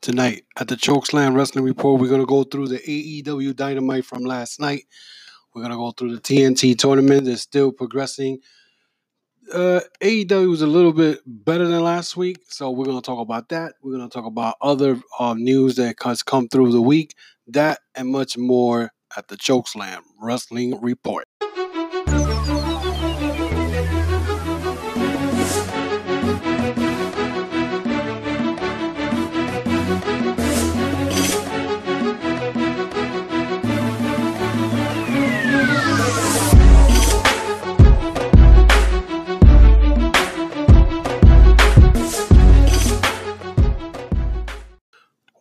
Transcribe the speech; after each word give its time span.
tonight 0.00 0.44
at 0.58 0.68
the 0.68 0.76
Chokeslam 0.76 1.34
Wrestling 1.34 1.64
Report. 1.64 2.00
We're 2.00 2.08
going 2.08 2.20
to 2.20 2.26
go 2.26 2.44
through 2.44 2.68
the 2.68 2.78
AEW 2.78 3.54
Dynamite 3.54 4.04
from 4.04 4.24
last 4.24 4.60
night. 4.60 4.84
We're 5.54 5.62
going 5.62 5.72
to 5.72 5.78
go 5.78 5.90
through 5.90 6.14
the 6.14 6.20
TNT 6.20 6.78
tournament. 6.78 7.28
It's 7.28 7.42
still 7.42 7.72
progressing. 7.72 8.38
Uh, 9.52 9.80
AEW 10.00 10.48
was 10.48 10.62
a 10.62 10.66
little 10.66 10.92
bit 10.92 11.20
better 11.26 11.66
than 11.66 11.82
last 11.82 12.16
week, 12.16 12.38
so 12.48 12.70
we're 12.70 12.84
going 12.84 13.00
to 13.00 13.04
talk 13.04 13.18
about 13.18 13.48
that. 13.48 13.74
We're 13.82 13.96
going 13.96 14.08
to 14.08 14.12
talk 14.12 14.26
about 14.26 14.54
other 14.60 15.00
uh, 15.18 15.34
news 15.34 15.76
that 15.76 15.96
has 16.04 16.22
come 16.22 16.48
through 16.48 16.72
the 16.72 16.82
week, 16.82 17.14
that 17.48 17.80
and 17.94 18.08
much 18.08 18.38
more 18.38 18.92
at 19.16 19.28
the 19.28 19.36
Chokeslam 19.36 20.02
Wrestling 20.20 20.80
Report. 20.80 21.24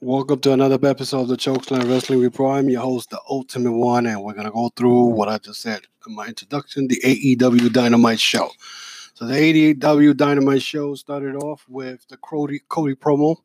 Welcome 0.02 0.40
to 0.42 0.54
another 0.54 0.80
episode 0.88 1.24
of 1.24 1.28
the 1.28 1.36
Chokeslam 1.36 1.90
Wrestling 1.90 2.22
Report. 2.22 2.58
I'm 2.58 2.70
your 2.70 2.80
host, 2.80 3.10
the 3.10 3.20
Ultimate 3.30 3.74
One, 3.74 4.06
and 4.06 4.24
we're 4.24 4.34
gonna 4.34 4.50
go 4.50 4.70
through 4.70 5.08
what 5.08 5.28
I 5.28 5.38
just 5.40 5.60
said 5.60 5.82
in 6.08 6.16
my 6.16 6.26
introduction: 6.26 6.88
the 6.88 7.02
AEW 7.04 7.74
Dynamite 7.74 8.22
show. 8.22 8.50
So 9.14 9.26
the 9.26 9.34
AEW 9.34 10.16
Dynamite 10.16 10.62
show 10.62 10.96
started 10.96 11.36
off 11.36 11.66
with 11.68 12.08
the 12.08 12.16
Cody, 12.16 12.62
Cody 12.70 12.96
promo. 12.96 13.36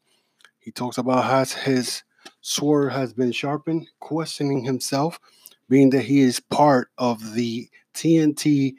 He 0.61 0.71
talks 0.71 0.97
about 0.97 1.25
how 1.25 1.45
his 1.45 2.05
sword 2.41 2.93
has 2.93 3.13
been 3.13 3.33
sharpened, 3.33 3.89
questioning 3.99 4.63
himself, 4.63 5.19
being 5.69 5.91
that 5.91 6.03
he 6.03 6.21
is 6.21 6.39
part 6.39 6.89
of 6.99 7.35
the 7.35 7.69
TNT 7.95 8.77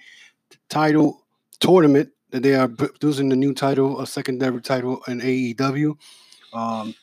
title 0.69 1.25
tournament 1.59 2.09
that 2.29 2.41
they 2.41 2.55
are 2.55 2.69
producing 2.69 3.27
the 3.27 3.35
new 3.35 3.53
title, 3.53 3.99
a 3.99 4.07
secondary 4.07 4.61
title 4.61 5.01
in 5.09 5.19
AEW. 5.19 5.97
Um, 6.53 6.95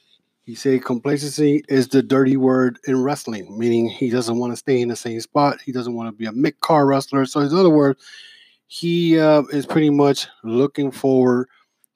he 0.44 0.56
said 0.56 0.84
complacency 0.84 1.62
is 1.68 1.88
the 1.88 2.02
dirty 2.02 2.36
word 2.36 2.78
in 2.86 3.02
wrestling, 3.02 3.56
meaning 3.56 3.88
he 3.88 4.10
doesn't 4.10 4.38
want 4.38 4.52
to 4.52 4.56
stay 4.56 4.80
in 4.80 4.88
the 4.88 4.96
same 4.96 5.20
spot. 5.20 5.60
He 5.60 5.70
doesn't 5.70 5.94
want 5.94 6.08
to 6.08 6.12
be 6.12 6.26
a 6.26 6.32
mid 6.32 6.58
car 6.60 6.84
wrestler. 6.84 7.24
So, 7.26 7.40
in 7.40 7.54
other 7.54 7.70
words, 7.70 8.02
he 8.66 9.18
uh, 9.20 9.42
is 9.52 9.66
pretty 9.66 9.90
much 9.90 10.26
looking 10.42 10.90
forward 10.90 11.48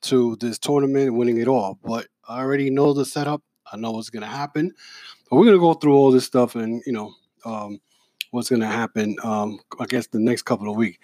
to 0.02 0.36
this 0.36 0.58
tournament, 0.58 1.14
winning 1.14 1.38
it 1.38 1.48
all. 1.48 1.78
But 1.82 2.06
I 2.28 2.40
already 2.40 2.70
know 2.70 2.92
the 2.92 3.04
setup. 3.04 3.42
I 3.72 3.76
know 3.76 3.90
what's 3.90 4.10
going 4.10 4.22
to 4.22 4.28
happen. 4.28 4.72
But 5.28 5.36
we're 5.36 5.46
going 5.46 5.56
to 5.56 5.60
go 5.60 5.74
through 5.74 5.94
all 5.94 6.12
this 6.12 6.24
stuff 6.24 6.54
and, 6.54 6.82
you 6.86 6.92
know, 6.92 7.12
um, 7.44 7.80
what's 8.30 8.48
going 8.48 8.60
to 8.60 8.68
happen, 8.68 9.16
um, 9.24 9.58
I 9.80 9.86
guess, 9.86 10.06
the 10.06 10.20
next 10.20 10.42
couple 10.42 10.70
of 10.70 10.76
weeks. 10.76 10.98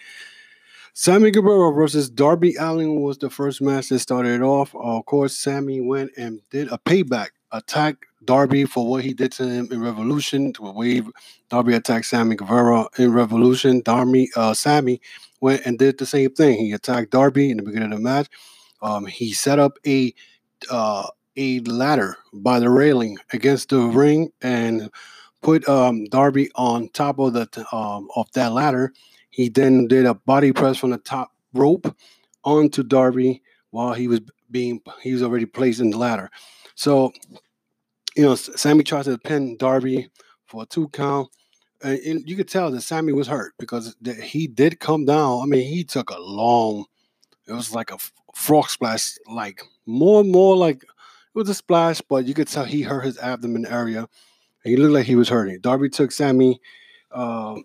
Sammy 0.94 1.30
Guevara 1.30 1.72
versus 1.72 2.10
Darby 2.10 2.54
Allin 2.56 3.00
was 3.00 3.16
the 3.16 3.30
first 3.30 3.62
match 3.62 3.88
that 3.88 4.00
started 4.00 4.42
off. 4.42 4.74
Of 4.74 5.06
course, 5.06 5.34
Sammy 5.34 5.80
went 5.80 6.10
and 6.18 6.40
did 6.50 6.70
a 6.70 6.76
payback 6.76 7.28
attack 7.50 7.96
Darby 8.24 8.66
for 8.66 8.86
what 8.86 9.02
he 9.02 9.14
did 9.14 9.32
to 9.32 9.48
him 9.48 9.68
in 9.72 9.80
Revolution. 9.80 10.52
To 10.54 10.66
a 10.66 10.72
wave 10.72 11.10
Darby 11.48 11.72
attacked 11.74 12.06
Sammy 12.06 12.36
Guevara 12.36 12.88
in 12.98 13.10
Revolution. 13.12 13.80
Darby, 13.80 14.28
uh, 14.36 14.52
Sammy 14.52 15.00
went 15.40 15.62
and 15.64 15.78
did 15.78 15.96
the 15.96 16.04
same 16.04 16.30
thing. 16.30 16.58
He 16.58 16.72
attacked 16.72 17.10
Darby 17.10 17.50
in 17.50 17.56
the 17.56 17.62
beginning 17.62 17.92
of 17.92 17.98
the 17.98 18.04
match. 18.04 18.28
Um, 18.82 19.06
he 19.06 19.32
set 19.32 19.58
up 19.58 19.78
a 19.86 20.14
uh, 20.70 21.06
a 21.36 21.60
ladder 21.60 22.18
by 22.34 22.60
the 22.60 22.68
railing 22.68 23.16
against 23.32 23.70
the 23.70 23.80
ring 23.80 24.30
and 24.42 24.90
put 25.40 25.66
um, 25.70 26.04
Darby 26.04 26.50
on 26.54 26.90
top 26.90 27.18
of 27.18 27.32
the 27.32 27.48
um, 27.72 28.08
of 28.14 28.30
that 28.32 28.52
ladder 28.52 28.92
he 29.32 29.48
then 29.48 29.88
did 29.88 30.06
a 30.06 30.14
body 30.14 30.52
press 30.52 30.76
from 30.76 30.90
the 30.90 30.98
top 30.98 31.32
rope 31.54 31.96
onto 32.44 32.82
Darby 32.82 33.42
while 33.70 33.94
he 33.94 34.06
was 34.06 34.20
being 34.50 34.80
he 35.00 35.12
was 35.12 35.22
already 35.22 35.46
placed 35.46 35.80
in 35.80 35.90
the 35.90 35.98
ladder. 35.98 36.30
So, 36.74 37.12
you 38.14 38.22
know, 38.22 38.34
Sammy 38.34 38.84
tries 38.84 39.06
to 39.06 39.18
pin 39.18 39.56
Darby 39.56 40.10
for 40.44 40.62
a 40.62 40.66
two 40.66 40.88
count. 40.90 41.30
And 41.82 42.28
you 42.28 42.36
could 42.36 42.48
tell 42.48 42.70
that 42.70 42.82
Sammy 42.82 43.12
was 43.12 43.26
hurt 43.26 43.54
because 43.58 43.96
he 44.22 44.46
did 44.46 44.78
come 44.78 45.04
down. 45.04 45.42
I 45.42 45.46
mean, 45.46 45.66
he 45.66 45.82
took 45.82 46.10
a 46.10 46.20
long, 46.20 46.84
it 47.48 47.52
was 47.52 47.74
like 47.74 47.90
a 47.90 47.98
frog 48.34 48.68
splash, 48.68 49.16
like 49.26 49.62
more 49.84 50.20
and 50.20 50.30
more 50.30 50.56
like 50.56 50.84
it 50.84 50.88
was 51.34 51.48
a 51.48 51.54
splash, 51.54 52.00
but 52.02 52.24
you 52.26 52.34
could 52.34 52.46
tell 52.46 52.64
he 52.64 52.82
hurt 52.82 53.04
his 53.04 53.18
abdomen 53.18 53.66
area. 53.66 54.00
And 54.00 54.70
he 54.70 54.76
looked 54.76 54.92
like 54.92 55.06
he 55.06 55.16
was 55.16 55.28
hurting. 55.28 55.58
Darby 55.60 55.88
took 55.88 56.12
Sammy 56.12 56.60
uh, 57.10 57.56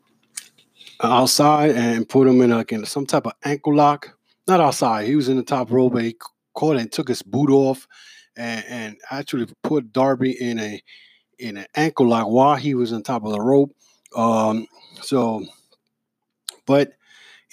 outside 1.01 1.71
and 1.71 2.07
put 2.07 2.27
him 2.27 2.41
in 2.41 2.51
like 2.51 2.71
in 2.71 2.85
some 2.85 3.05
type 3.05 3.27
of 3.27 3.33
ankle 3.43 3.75
lock. 3.75 4.17
Not 4.47 4.59
outside. 4.61 5.07
He 5.07 5.15
was 5.15 5.29
in 5.29 5.37
the 5.37 5.43
top 5.43 5.71
rope, 5.71 5.93
but 5.93 6.03
he 6.03 6.15
caught 6.53 6.77
and 6.77 6.91
took 6.91 7.09
his 7.09 7.21
boot 7.21 7.49
off 7.49 7.87
and, 8.37 8.65
and 8.67 8.97
actually 9.11 9.47
put 9.63 9.91
Darby 9.91 10.31
in 10.41 10.59
a 10.59 10.81
in 11.39 11.57
an 11.57 11.65
ankle 11.75 12.07
lock 12.07 12.27
while 12.27 12.55
he 12.55 12.73
was 12.73 12.93
on 12.93 13.03
top 13.03 13.23
of 13.25 13.31
the 13.31 13.41
rope. 13.41 13.75
Um, 14.15 14.65
so, 15.01 15.45
but 16.65 16.93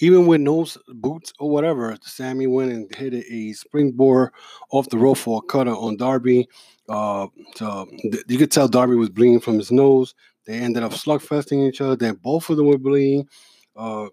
even 0.01 0.27
with 0.27 0.41
no 0.41 0.67
boots 0.89 1.33
or 1.39 1.51
whatever, 1.51 1.97
Sammy 2.03 2.47
went 2.47 2.73
and 2.73 2.95
hit 2.95 3.15
a 3.15 3.53
springboard 3.53 4.33
off 4.71 4.89
the 4.89 4.99
rope 4.99 5.19
for 5.19 5.39
a 5.39 5.47
cutter 5.47 5.75
on 5.75 5.97
Darby. 5.97 6.49
Uh, 6.89 7.27
so 7.55 7.87
you 8.29 8.39
could 8.39 8.51
tell 8.51 8.69
Darby 8.69 8.97
was 8.97 9.11
bleeding 9.11 9.41
from 9.41 9.59
his 9.59 9.71
nose. 9.71 10.15
They 10.45 10.59
ended 10.59 10.83
up 10.83 10.93
slugfesting 10.93 11.67
each 11.69 11.81
other. 11.81 11.97
Then 11.97 12.15
both 12.15 12.51
of 12.51 12.57
them 12.57 12.67
were 12.67 12.79
bleeding. 12.79 13.29
Uh, 13.77 14.09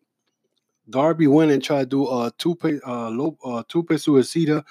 Darby 0.90 1.28
went 1.28 1.52
and 1.52 1.64
tried 1.64 1.90
to 1.90 2.06
do 2.06 2.08
a 2.08 2.32
two 2.38 2.58
uh, 2.86 3.10
low, 3.10 3.38
uh, 3.44 3.64
tope 3.68 3.90
suicida 3.90 4.64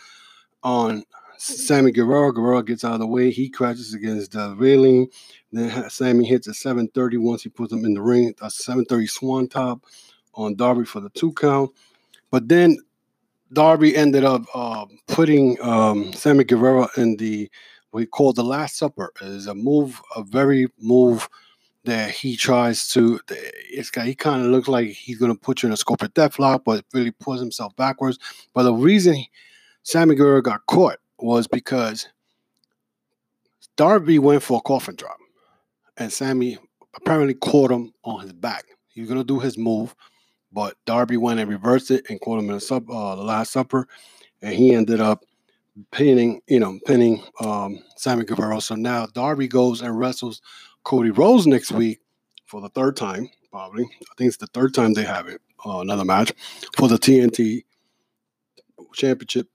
on 0.62 1.04
Sammy 1.38 1.92
Guevara. 1.92 2.32
Guevara 2.32 2.62
gets 2.62 2.84
out 2.84 2.94
of 2.94 3.00
the 3.00 3.06
way. 3.06 3.30
He 3.30 3.48
crashes 3.48 3.94
against 3.94 4.32
the 4.32 4.54
railing. 4.56 5.08
Then 5.52 5.88
Sammy 5.88 6.26
hits 6.26 6.46
a 6.48 6.54
730 6.54 7.16
once 7.18 7.42
he 7.42 7.48
puts 7.48 7.72
him 7.72 7.84
in 7.84 7.94
the 7.94 8.02
ring. 8.02 8.34
A 8.42 8.50
730 8.50 9.06
senton 9.06 9.80
on 10.34 10.54
Darby 10.54 10.84
for 10.84 11.00
the 11.00 11.10
two 11.10 11.32
count. 11.32 11.70
But 12.30 12.48
then 12.48 12.78
Darby 13.52 13.96
ended 13.96 14.24
up 14.24 14.42
uh, 14.54 14.86
putting 15.08 15.60
um, 15.62 16.12
Sammy 16.12 16.44
Guevara 16.44 16.88
in 16.96 17.16
the 17.16 17.50
what 17.90 18.00
he 18.00 18.06
called 18.06 18.36
the 18.36 18.44
Last 18.44 18.76
Supper. 18.76 19.12
It 19.20 19.28
is 19.28 19.46
a 19.46 19.54
move, 19.54 20.00
a 20.14 20.22
very 20.22 20.68
move 20.78 21.28
that 21.84 22.10
he 22.10 22.36
tries 22.36 22.88
to. 22.88 23.20
It's 23.28 23.90
he 23.96 24.14
kind 24.14 24.44
of 24.44 24.50
looks 24.50 24.68
like 24.68 24.88
he's 24.88 25.18
to 25.18 25.34
put 25.34 25.62
you 25.62 25.68
in 25.68 25.72
a 25.72 25.76
scorpion 25.76 26.12
death 26.14 26.38
lock, 26.38 26.62
but 26.64 26.84
really 26.92 27.10
pulls 27.10 27.40
himself 27.40 27.74
backwards. 27.76 28.18
But 28.54 28.64
the 28.64 28.74
reason 28.74 29.14
he, 29.14 29.30
Sammy 29.82 30.14
Guevara 30.14 30.42
got 30.42 30.66
caught 30.66 30.98
was 31.18 31.46
because 31.46 32.08
Darby 33.76 34.18
went 34.18 34.42
for 34.42 34.58
a 34.58 34.62
coffin 34.62 34.94
drop, 34.94 35.18
and 35.96 36.12
Sammy 36.12 36.58
apparently 36.94 37.34
caught 37.34 37.70
him 37.70 37.92
on 38.04 38.20
his 38.20 38.32
back. 38.32 38.64
He 38.88 39.00
was 39.00 39.08
going 39.08 39.20
to 39.20 39.26
do 39.26 39.38
his 39.38 39.56
move, 39.56 39.94
but 40.52 40.76
Darby 40.84 41.16
went 41.16 41.40
and 41.40 41.50
reversed 41.50 41.90
it 41.90 42.04
and 42.10 42.20
caught 42.20 42.40
him 42.40 42.48
in 42.50 42.56
the, 42.56 42.60
sub, 42.60 42.90
uh, 42.90 43.14
the 43.14 43.22
Last 43.22 43.52
Supper, 43.52 43.86
and 44.42 44.54
he 44.54 44.74
ended 44.74 45.00
up 45.00 45.24
pinning, 45.92 46.40
you 46.48 46.58
know, 46.58 46.78
pinning 46.84 47.22
um, 47.40 47.78
Sammy 47.96 48.24
Guevara. 48.24 48.60
So 48.60 48.74
now 48.74 49.06
Darby 49.06 49.48
goes 49.48 49.80
and 49.80 49.98
wrestles 49.98 50.42
Cody 50.84 51.10
Rhodes 51.10 51.46
next 51.46 51.72
week 51.72 52.00
for 52.46 52.60
the 52.60 52.68
third 52.70 52.96
time, 52.96 53.28
probably. 53.50 53.84
I 53.84 54.14
think 54.16 54.28
it's 54.28 54.36
the 54.36 54.46
third 54.48 54.74
time 54.74 54.94
they 54.94 55.04
have 55.04 55.28
it, 55.28 55.40
uh, 55.64 55.80
another 55.80 56.04
match 56.04 56.32
for 56.76 56.88
the 56.88 56.96
TNT 56.96 57.64
Championship 58.94 59.48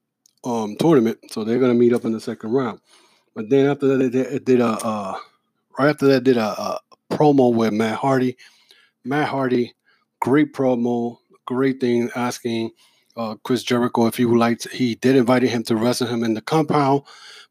um, 0.44 0.76
tournament. 0.80 1.20
So 1.32 1.44
they're 1.44 1.60
going 1.60 1.74
to 1.74 1.78
meet 1.78 1.94
up 1.94 2.06
in 2.06 2.12
the 2.12 2.22
second 2.22 2.52
round. 2.52 2.80
But 3.34 3.50
then 3.50 3.68
after 3.68 3.98
that, 3.98 4.12
they 4.12 4.40
did 4.40 4.62
a 4.62 4.68
uh, 4.68 5.18
right 5.78 5.90
after 5.90 6.08
that 6.08 6.24
did 6.24 6.38
a, 6.38 6.46
a 6.46 6.80
promo 7.12 7.54
with 7.54 7.74
Matt 7.74 7.98
Hardy. 7.98 8.38
Matt 9.04 9.28
Hardy, 9.28 9.74
great 10.22 10.54
promo, 10.54 11.18
great 11.46 11.82
thing 11.82 12.10
asking 12.16 12.72
uh, 13.18 13.36
Chris 13.44 13.64
Jericho 13.64 14.08
if 14.08 14.16
he 14.16 14.26
would 14.26 14.40
like 14.40 14.60
to. 14.60 14.70
He 14.70 14.96
did 14.96 15.16
invite 15.16 15.44
him 15.44 15.64
to 15.64 15.76
wrestle 15.76 16.08
him 16.08 16.24
in 16.24 16.34
the 16.34 16.42
compound, 16.42 17.04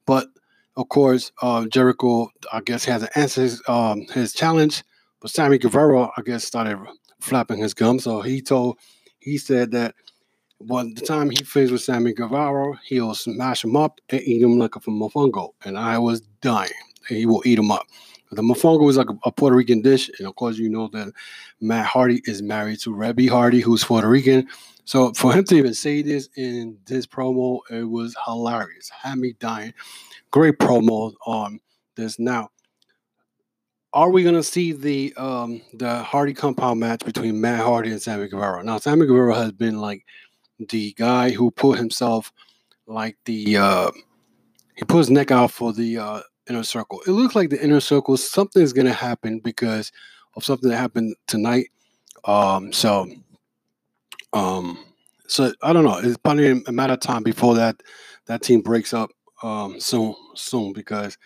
but 0.06 0.28
of 0.76 0.88
course, 0.88 1.32
uh, 1.42 1.66
Jericho, 1.66 2.30
I 2.52 2.60
guess, 2.60 2.84
hasn't 2.84 3.16
answered 3.16 3.42
his, 3.42 3.62
um, 3.68 4.06
his 4.12 4.32
challenge, 4.32 4.82
but 5.20 5.30
Sammy 5.30 5.58
Guevara, 5.58 6.10
I 6.16 6.22
guess, 6.22 6.44
started 6.44 6.78
flapping 7.20 7.58
his 7.58 7.74
gums. 7.74 8.04
So 8.04 8.20
he 8.20 8.42
told, 8.42 8.78
he 9.18 9.38
said 9.38 9.70
that 9.72 9.94
by 10.60 10.84
the 10.84 11.00
time 11.00 11.30
he 11.30 11.36
finished 11.44 11.72
with 11.72 11.82
Sammy 11.82 12.12
Guevara, 12.12 12.78
he'll 12.86 13.14
smash 13.14 13.64
him 13.64 13.76
up 13.76 14.00
and 14.10 14.20
eat 14.22 14.42
him 14.42 14.58
like 14.58 14.76
a 14.76 14.80
mofongo. 14.80 15.50
And 15.64 15.78
I 15.78 15.98
was 15.98 16.20
dying. 16.40 16.70
He 17.08 17.26
will 17.26 17.42
eat 17.44 17.58
him 17.58 17.70
up. 17.70 17.86
The 18.30 18.42
mofongo 18.42 18.88
is 18.90 18.96
like 18.96 19.10
a, 19.10 19.16
a, 19.24 19.30
Puerto 19.30 19.54
Rican 19.54 19.80
dish, 19.80 20.10
and 20.18 20.26
of 20.26 20.34
course, 20.34 20.58
you 20.58 20.68
know 20.68 20.88
that 20.88 21.12
Matt 21.60 21.86
Hardy 21.86 22.20
is 22.24 22.42
married 22.42 22.80
to 22.80 22.90
Reby 22.90 23.28
Hardy, 23.28 23.60
who's 23.60 23.84
Puerto 23.84 24.08
Rican. 24.08 24.48
So 24.84 25.12
for 25.12 25.32
him 25.32 25.44
to 25.44 25.54
even 25.54 25.74
say 25.74 26.02
this 26.02 26.28
in 26.36 26.78
this 26.86 27.06
promo, 27.06 27.60
it 27.70 27.84
was 27.84 28.16
hilarious. 28.24 28.90
Had 28.90 29.18
me 29.18 29.34
dying. 29.38 29.72
Great 30.34 30.58
promo 30.58 31.14
on 31.28 31.60
this. 31.94 32.18
Now, 32.18 32.48
are 33.92 34.10
we 34.10 34.24
gonna 34.24 34.42
see 34.42 34.72
the 34.72 35.14
um 35.16 35.62
the 35.74 36.02
Hardy 36.02 36.34
compound 36.34 36.80
match 36.80 37.04
between 37.04 37.40
Matt 37.40 37.60
Hardy 37.60 37.92
and 37.92 38.02
Sammy 38.02 38.26
Guevara? 38.26 38.64
Now, 38.64 38.78
Sammy 38.78 39.06
Guevara 39.06 39.36
has 39.36 39.52
been 39.52 39.80
like 39.80 40.04
the 40.58 40.92
guy 40.94 41.30
who 41.30 41.52
put 41.52 41.78
himself 41.78 42.32
like 42.88 43.16
the 43.26 43.58
uh 43.58 43.92
he 44.74 44.82
put 44.82 44.98
his 44.98 45.10
neck 45.10 45.30
out 45.30 45.52
for 45.52 45.72
the 45.72 45.98
uh 45.98 46.20
inner 46.50 46.64
circle. 46.64 47.00
It 47.06 47.12
looks 47.12 47.36
like 47.36 47.50
the 47.50 47.62
inner 47.62 47.78
circle 47.78 48.16
something's 48.16 48.72
gonna 48.72 48.92
happen 48.92 49.38
because 49.38 49.92
of 50.34 50.42
something 50.42 50.68
that 50.68 50.78
happened 50.78 51.14
tonight. 51.28 51.68
Um 52.24 52.72
so 52.72 53.08
um 54.32 54.84
so 55.28 55.52
I 55.62 55.72
don't 55.72 55.84
know. 55.84 55.98
It's 55.98 56.16
probably 56.16 56.60
a 56.66 56.72
matter 56.72 56.94
of 56.94 56.98
time 56.98 57.22
before 57.22 57.54
that 57.54 57.84
that 58.26 58.42
team 58.42 58.62
breaks 58.62 58.92
up 58.92 59.10
um 59.44 59.78
soon 59.78 60.14
soon 60.34 60.72
because 60.72 61.18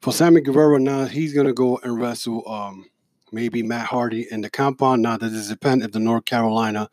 for 0.00 0.12
Sammy 0.12 0.40
Guevara 0.40 0.78
now 0.78 1.04
he's 1.04 1.34
gonna 1.34 1.52
go 1.52 1.78
and 1.82 2.00
wrestle 2.00 2.48
um 2.48 2.86
maybe 3.32 3.62
Matt 3.62 3.86
Hardy 3.86 4.26
in 4.30 4.40
the 4.40 4.48
compound. 4.48 5.02
Now 5.02 5.18
that 5.18 5.32
it 5.32 5.48
depends 5.48 5.84
if 5.84 5.92
the 5.92 5.98
North 5.98 6.24
Carolina 6.24 6.88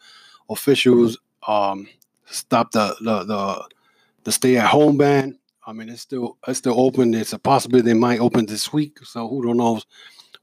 officials 0.50 1.18
um 1.48 1.88
stop 2.26 2.72
the 2.72 2.96
the 3.02 3.24
the, 3.24 3.70
the 4.24 4.32
stay 4.32 4.58
at 4.58 4.68
home 4.68 4.98
ban. 4.98 5.38
I 5.66 5.74
mean 5.74 5.90
it's 5.90 6.02
still 6.02 6.38
it's 6.48 6.60
still 6.60 6.80
open. 6.80 7.14
It's 7.14 7.34
a 7.34 7.40
possibility 7.40 7.86
they 7.86 7.94
might 7.94 8.20
open 8.20 8.48
this 8.48 8.74
week. 8.74 8.98
So 9.04 9.28
who 9.28 9.44
don't 9.44 9.58
knows 9.58 9.86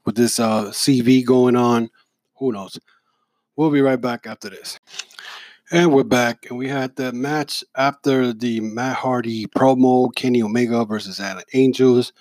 with 0.05 0.15
this 0.15 0.39
uh 0.39 0.65
CV 0.65 1.25
going 1.25 1.57
on. 1.57 1.89
Who 2.37 2.53
knows? 2.53 2.79
We'll 3.55 3.69
be 3.69 3.81
right 3.81 4.01
back 4.01 4.25
after 4.25 4.49
this. 4.49 4.79
And 5.73 5.91
we're 5.91 6.03
back, 6.03 6.45
and 6.51 6.59
we 6.59 6.67
had 6.69 6.95
the 6.97 7.11
match 7.13 7.63
after 7.75 8.31
the 8.31 8.59
Matt 8.59 8.95
Hardy 8.95 9.47
promo, 9.47 10.13
Kenny 10.13 10.43
Omega 10.43 10.85
versus 10.85 11.19
Alan 11.19 11.43
Angels. 11.55 12.13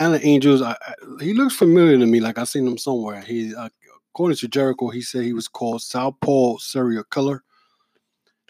Alan 0.00 0.20
Angels, 0.24 0.60
I, 0.60 0.72
I, 0.72 0.94
he 1.20 1.32
looks 1.32 1.54
familiar 1.54 1.96
to 1.98 2.06
me, 2.06 2.18
like 2.18 2.36
I've 2.36 2.48
seen 2.48 2.66
him 2.66 2.76
somewhere. 2.76 3.20
He, 3.20 3.54
uh, 3.54 3.68
according 4.12 4.38
to 4.38 4.48
Jericho, 4.48 4.88
he 4.88 5.02
said 5.02 5.22
he 5.22 5.32
was 5.32 5.46
called 5.46 5.82
Southpaw 5.82 6.56
Serial 6.56 7.04
Killer, 7.04 7.44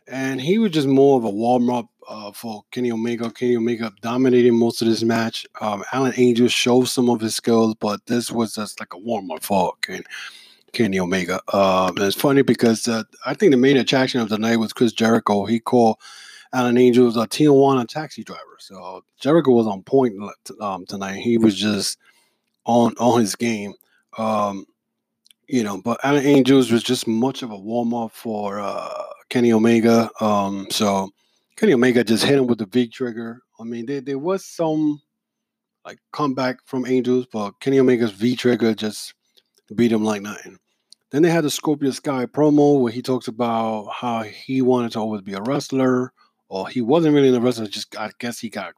and 0.09 0.41
he 0.41 0.57
was 0.57 0.71
just 0.71 0.89
more 0.89 1.19
of 1.19 1.25
a 1.25 1.31
warm 1.31 1.69
up 1.69 1.91
uh, 2.09 2.33
for 2.33 2.63
Kenny 2.71 2.91
Omega. 2.91 3.31
Kenny 3.31 3.57
Omega 3.57 3.93
dominated 4.01 4.53
most 4.53 4.81
of 4.81 4.89
this 4.89 5.03
match. 5.03 5.45
Um, 5.61 5.85
Alan 5.93 6.15
Angels 6.17 6.53
showed 6.53 6.89
some 6.89 7.11
of 7.11 7.21
his 7.21 7.37
skills, 7.37 7.75
but 7.79 8.07
this 8.07 8.31
was 8.31 8.55
just 8.55 8.81
like 8.81 8.95
a 8.95 8.99
warm 8.99 9.31
up 9.33 9.45
for 9.45 9.75
Kenny. 9.83 10.05
Kenny 10.73 10.99
Omega. 10.99 11.41
Um, 11.55 11.95
it's 11.99 12.17
funny 12.17 12.43
because 12.43 12.89
uh, 12.89 13.05
I 13.27 13.35
think 13.35 13.53
the 13.53 13.57
main 13.59 13.77
attraction 13.77 14.21
of 14.21 14.29
the 14.29 14.39
night 14.39 14.57
was 14.57 14.73
Chris 14.73 14.93
Jericho. 14.93 15.45
He 15.45 15.61
called 15.61 15.97
Alan 16.53 16.79
Angels 16.79 17.17
a 17.17 17.21
Tijuana 17.21 17.87
taxi 17.87 18.25
driver. 18.25 18.57
So 18.59 19.05
Jericho 19.21 19.53
was 19.53 19.67
on 19.67 19.83
point 19.83 20.15
um, 20.61 20.87
tonight. 20.87 21.17
He 21.17 21.39
was 21.39 21.57
just 21.59 21.99
on 22.65 22.95
on 22.99 23.21
his 23.21 23.37
game. 23.37 23.75
Um, 24.19 24.67
you 25.49 25.63
know, 25.63 25.81
but 25.81 25.99
Alan 26.05 26.25
Angels 26.25 26.71
was 26.71 26.83
just 26.83 27.07
much 27.07 27.43
of 27.43 27.51
a 27.51 27.59
warm 27.59 27.93
up 27.95 28.13
for 28.13 28.61
uh, 28.61 29.05
Kenny 29.29 29.53
Omega. 29.53 30.11
Um, 30.21 30.67
so 30.71 31.11
Kenny 31.57 31.73
Omega 31.73 32.05
just 32.05 32.25
hit 32.25 32.39
him 32.39 32.47
with 32.47 32.59
the 32.59 32.67
V 32.67 32.89
trigger. 32.89 33.43
I 33.59 33.65
mean, 33.65 33.87
there, 33.87 34.01
there 34.01 34.19
was 34.19 34.45
some 34.45 35.01
like 35.85 35.99
comeback 36.13 36.59
from 36.67 36.87
Angels, 36.87 37.27
but 37.33 37.59
Kenny 37.61 37.79
Omega's 37.79 38.13
V 38.13 38.37
trigger 38.37 38.75
just 38.75 39.15
beat 39.75 39.93
him 39.93 40.05
like 40.05 40.23
nothing. 40.23 40.59
Then 41.11 41.23
they 41.23 41.31
had 41.31 41.45
the 41.45 41.51
Scorpio 41.51 41.91
Sky 41.91 42.27
promo 42.27 42.81
where 42.81 42.93
he 42.93 43.03
talks 43.03 43.27
about 43.27 43.89
how 43.93 44.23
he 44.23 44.63
wanted 44.63 44.93
to 44.93 45.01
always 45.01 45.23
be 45.23 45.35
a 45.35 45.43
wrestler, 45.43 46.13
or 46.49 46.69
he 46.69 46.81
wasn't 46.81 47.15
really 47.15 47.35
a 47.35 47.41
wrestler. 47.41 47.67
Just 47.67 47.97
I 47.99 48.11
guess 48.19 48.39
he 48.39 48.49
got 48.49 48.75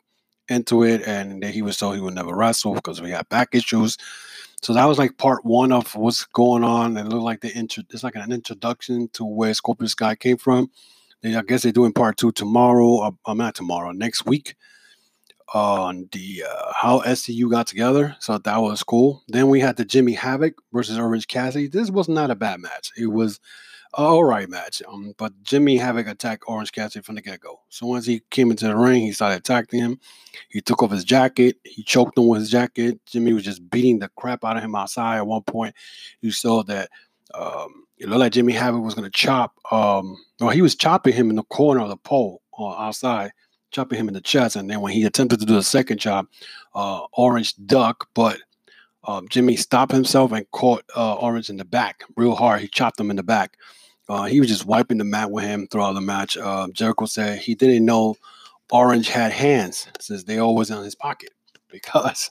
into 0.49 0.83
it, 0.83 1.03
and 1.07 1.43
then 1.43 1.53
he 1.53 1.63
was 1.63 1.77
told 1.77 1.95
he 1.95 2.01
would 2.01 2.15
never 2.15 2.35
wrestle 2.35 2.75
because 2.75 3.03
we 3.03 3.11
had 3.11 3.29
back 3.29 3.55
issues. 3.55 3.99
So 4.63 4.73
that 4.73 4.85
was 4.85 4.99
like 4.99 5.19
part 5.19 5.45
one 5.45 5.73
of 5.73 5.95
what's 5.95 6.25
going 6.25 6.65
on. 6.65 6.97
It 6.97 7.05
looked 7.05 7.25
like 7.25 7.41
the 7.41 7.53
intro. 7.53 7.85
It's 7.91 8.05
like 8.05 8.15
an 8.15 8.33
introduction 8.33 9.09
to 9.15 9.25
where 9.25 9.53
Scorpio 9.53 9.89
Sky 9.89 10.15
came 10.15 10.39
from. 10.39 10.71
They, 11.21 11.37
I 11.37 11.43
guess 11.43 11.63
they're 11.63 11.73
doing 11.73 11.93
part 11.93 12.17
two 12.17 12.33
tomorrow. 12.33 13.15
I'm 13.27 13.39
not 13.39 13.55
tomorrow, 13.55 13.93
next 13.93 14.25
week 14.25 14.57
on 15.53 16.09
the 16.13 16.45
uh, 16.49 16.73
how 16.75 17.01
SCU 17.01 17.51
got 17.51 17.67
together. 17.67 18.17
So 18.21 18.39
that 18.39 18.57
was 18.57 18.83
cool. 18.83 19.23
Then 19.29 19.49
we 19.49 19.61
had 19.61 19.77
the 19.77 19.85
Jimmy 19.85 20.13
Havoc 20.13 20.55
versus 20.73 20.99
Orange 20.99 21.27
Cassidy. 21.27 21.69
This 21.69 21.91
was 21.91 22.09
not 22.09 22.31
a 22.31 22.35
bad 22.35 22.61
match. 22.61 22.91
It 22.97 23.07
was 23.07 23.39
all 23.95 24.25
right 24.25 24.49
match. 24.49 24.83
Um, 24.89 25.13
but 25.19 25.33
Jimmy 25.43 25.77
Havoc 25.77 26.07
attacked 26.07 26.45
Orange 26.47 26.73
Cassidy 26.73 27.03
from 27.03 27.17
the 27.17 27.23
get 27.23 27.41
go. 27.41 27.61
So 27.69 27.87
once 27.87 28.07
he 28.07 28.23
came 28.31 28.51
into 28.51 28.67
the 28.67 28.77
ring, 28.77 29.03
he 29.03 29.13
started 29.13 29.37
attacking 29.37 29.81
him. 29.81 30.01
He 30.49 30.63
took 30.63 30.83
off 30.83 30.91
his 30.91 31.05
jacket. 31.05 31.57
He 31.65 31.83
choked 31.83 32.17
him 32.17 32.29
with 32.29 32.41
his 32.41 32.51
jacket. 32.51 32.99
Jimmy 33.07 33.35
was 33.35 33.45
just 33.45 33.69
beating 33.69 33.99
the 33.99 34.09
crap 34.17 34.45
out 34.45 34.57
of 34.57 34.63
him 34.63 34.75
outside. 34.75 35.19
At 35.19 35.27
one 35.27 35.43
point, 35.43 35.75
you 36.23 36.33
saw 36.33 36.63
that 36.65 36.89
um, 37.35 37.85
it 37.99 38.09
looked 38.09 38.21
like 38.21 38.33
Jimmy 38.33 38.55
Havoc 38.55 38.83
was 38.83 38.95
going 38.95 39.11
to 39.11 39.19
chop. 39.19 39.53
Um, 39.71 40.17
well, 40.41 40.51
he 40.51 40.63
was 40.63 40.75
chopping 40.75 41.13
him 41.13 41.29
in 41.29 41.37
the 41.37 41.45
corner 41.45 41.83
of 41.83 41.91
the 41.91 41.97
pole 41.99 42.41
uh, 42.59 42.71
outside 42.71 43.33
chopping 43.73 43.99
him 43.99 44.09
in 44.09 44.15
the 44.15 44.21
chest. 44.21 44.57
And 44.57 44.71
then 44.71 44.81
when 44.81 44.93
he 44.93 45.05
attempted 45.05 45.41
to 45.41 45.47
do 45.47 45.55
the 45.55 45.63
second 45.63 45.99
chop, 45.99 46.27
uh, 46.75 47.01
Orange 47.13 47.55
duck, 47.67 48.09
but 48.15 48.39
um, 49.05 49.29
Jimmy 49.29 49.57
stopped 49.57 49.93
himself 49.93 50.33
and 50.33 50.49
caught 50.53 50.85
uh, 50.95 51.15
Orange 51.15 51.51
in 51.51 51.57
the 51.57 51.65
back 51.65 52.05
real 52.17 52.35
hard. 52.35 52.61
He 52.61 52.69
chopped 52.69 53.01
him 53.01 53.11
in 53.11 53.17
the 53.17 53.23
back. 53.23 53.57
Uh, 54.09 54.25
he 54.25 54.41
was 54.41 54.49
just 54.49 54.67
wiping 54.67 54.99
the 54.99 55.05
mat 55.05 55.31
with 55.31 55.45
him 55.45 55.67
throughout 55.67 55.95
the 55.95 56.01
match. 56.01 56.37
Uh, 56.37 56.69
Jericho 56.73 57.07
said 57.07 57.39
he 57.39 57.55
didn't 57.55 57.85
know 57.85 58.17
Orange 58.71 59.09
had 59.09 59.33
hands 59.33 59.89
since 60.01 60.25
they 60.25 60.39
always 60.39 60.71
in 60.71 60.83
his 60.83 60.95
pocket 60.95 61.31
because 61.71 62.31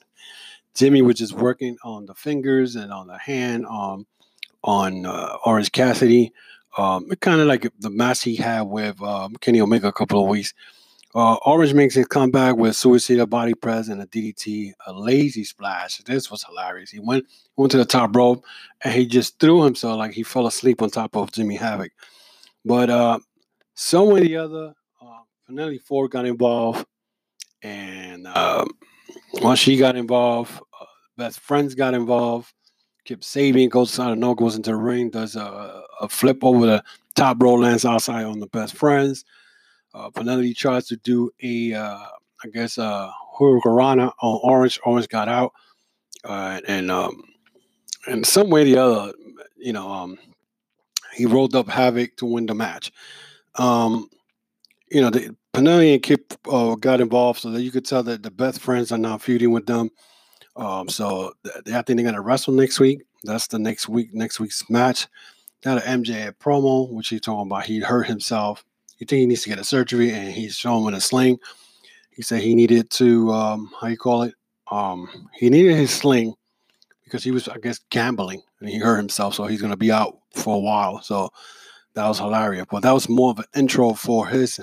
Jimmy 0.75 1.01
was 1.01 1.15
just 1.15 1.33
working 1.33 1.77
on 1.83 2.05
the 2.05 2.15
fingers 2.15 2.75
and 2.75 2.91
on 2.93 3.07
the 3.07 3.17
hand 3.17 3.65
um, 3.65 4.05
on 4.63 5.05
uh, 5.05 5.37
Orange 5.45 5.71
Cassidy. 5.71 6.33
Um, 6.77 7.09
kind 7.19 7.41
of 7.41 7.47
like 7.47 7.69
the 7.79 7.89
match 7.89 8.23
he 8.23 8.37
had 8.37 8.61
with 8.61 9.01
um, 9.01 9.35
Kenny 9.41 9.59
Omega 9.59 9.89
a 9.89 9.93
couple 9.93 10.21
of 10.21 10.29
weeks 10.29 10.53
uh, 11.13 11.35
Orange 11.45 11.73
makes 11.73 11.95
his 11.95 12.07
comeback 12.07 12.55
with 12.55 12.75
suicidal 12.75 13.25
body 13.25 13.53
press 13.53 13.89
and 13.89 14.01
a 14.01 14.07
DDT, 14.07 14.71
a 14.87 14.93
lazy 14.93 15.43
splash. 15.43 15.97
This 15.99 16.31
was 16.31 16.43
hilarious. 16.43 16.89
He 16.89 16.99
went 16.99 17.25
went 17.57 17.71
to 17.71 17.77
the 17.77 17.85
top 17.85 18.15
rope 18.15 18.45
and 18.83 18.93
he 18.93 19.05
just 19.05 19.39
threw 19.39 19.63
himself 19.63 19.97
like 19.97 20.13
he 20.13 20.23
fell 20.23 20.47
asleep 20.47 20.81
on 20.81 20.89
top 20.89 21.15
of 21.15 21.31
Jimmy 21.31 21.55
Havoc. 21.55 21.91
But 22.63 22.89
uh, 22.89 23.19
some 23.73 24.07
way 24.07 24.21
or 24.21 24.23
the 24.23 24.37
other, 24.37 24.73
uh, 25.01 25.77
Ford 25.83 26.11
got 26.11 26.25
involved, 26.25 26.85
and 27.61 28.27
uh, 28.27 28.65
once 29.41 29.59
she 29.59 29.77
got 29.77 29.95
involved, 29.95 30.61
uh, 30.79 30.85
best 31.17 31.39
friends 31.39 31.75
got 31.75 31.93
involved. 31.93 32.53
Kip 33.03 33.21
Sabian 33.21 33.69
goes 33.69 33.99
out 33.99 34.11
of 34.11 34.19
no 34.19 34.35
goes 34.35 34.55
into 34.55 34.69
the 34.69 34.75
ring, 34.75 35.09
does 35.09 35.35
a, 35.35 35.83
a 35.99 36.07
flip 36.07 36.43
over 36.43 36.65
the 36.67 36.83
top 37.15 37.41
rope, 37.41 37.59
lands 37.59 37.83
outside 37.83 38.25
on 38.25 38.39
the 38.39 38.47
best 38.47 38.75
friends. 38.75 39.25
Uh, 39.93 40.09
tries 40.55 40.87
to 40.87 40.95
do 40.97 41.31
a, 41.43 41.73
uh, 41.73 42.05
I 42.43 42.47
guess, 42.53 42.77
uh, 42.77 43.09
Hurricanrana 43.37 44.11
on 44.21 44.39
Orange. 44.43 44.79
Orange 44.85 45.07
got 45.09 45.27
out, 45.27 45.53
uh, 46.23 46.61
and 46.67 46.89
um, 46.89 47.23
and 48.07 48.25
some 48.25 48.49
way 48.49 48.61
or 48.61 48.65
the 48.65 48.77
other, 48.77 49.13
you 49.57 49.73
know, 49.73 49.91
um, 49.91 50.17
he 51.13 51.25
rolled 51.25 51.55
up 51.55 51.67
Havoc 51.67 52.15
to 52.17 52.25
win 52.25 52.45
the 52.45 52.55
match. 52.55 52.91
Um, 53.55 54.09
you 54.89 55.01
know, 55.01 55.09
the, 55.09 55.35
Penelope 55.53 55.93
and 55.93 56.03
Kip 56.03 56.33
uh, 56.49 56.75
got 56.75 57.01
involved, 57.01 57.41
so 57.41 57.51
that 57.51 57.61
you 57.61 57.71
could 57.71 57.85
tell 57.85 58.03
that 58.03 58.23
the 58.23 58.31
best 58.31 58.61
friends 58.61 58.91
are 58.91 58.97
now 58.97 59.17
feuding 59.17 59.51
with 59.51 59.65
them. 59.65 59.89
Um, 60.55 60.87
so 60.87 61.33
they, 61.65 61.75
I 61.75 61.81
think 61.81 61.97
they're 61.97 62.05
gonna 62.05 62.21
wrestle 62.21 62.53
next 62.53 62.79
week. 62.79 63.01
That's 63.23 63.47
the 63.47 63.59
next 63.59 63.89
week, 63.89 64.13
next 64.13 64.39
week's 64.39 64.69
match. 64.69 65.07
Got 65.63 65.85
an 65.85 66.03
MJ 66.03 66.31
promo, 66.37 66.89
which 66.89 67.09
he's 67.09 67.21
talking 67.21 67.47
about. 67.51 67.65
He 67.65 67.79
hurt 67.81 68.07
himself 68.07 68.63
you 69.01 69.07
think 69.07 69.19
he 69.19 69.25
needs 69.25 69.41
to 69.41 69.49
get 69.49 69.59
a 69.59 69.63
surgery, 69.63 70.13
and 70.13 70.31
he's 70.31 70.55
showing 70.55 70.85
with 70.85 70.93
a 70.93 71.01
sling. 71.01 71.39
He 72.11 72.21
said 72.21 72.41
he 72.41 72.53
needed 72.53 72.91
to, 72.91 73.31
um, 73.31 73.71
how 73.81 73.87
you 73.87 73.97
call 73.97 74.21
it? 74.21 74.35
Um, 74.69 75.09
he 75.33 75.49
needed 75.49 75.75
his 75.75 75.91
sling 75.91 76.35
because 77.03 77.23
he 77.23 77.31
was, 77.31 77.47
I 77.47 77.57
guess, 77.57 77.79
gambling 77.89 78.43
and 78.59 78.69
he 78.69 78.77
hurt 78.77 78.97
himself, 78.97 79.33
so 79.33 79.45
he's 79.45 79.61
to 79.61 79.75
be 79.75 79.91
out 79.91 80.19
for 80.35 80.55
a 80.55 80.59
while. 80.59 81.01
So 81.01 81.31
that 81.95 82.07
was 82.07 82.19
hilarious. 82.19 82.67
But 82.69 82.83
that 82.83 82.91
was 82.91 83.09
more 83.09 83.31
of 83.31 83.39
an 83.39 83.45
intro 83.55 83.93
for 83.93 84.27
his 84.27 84.59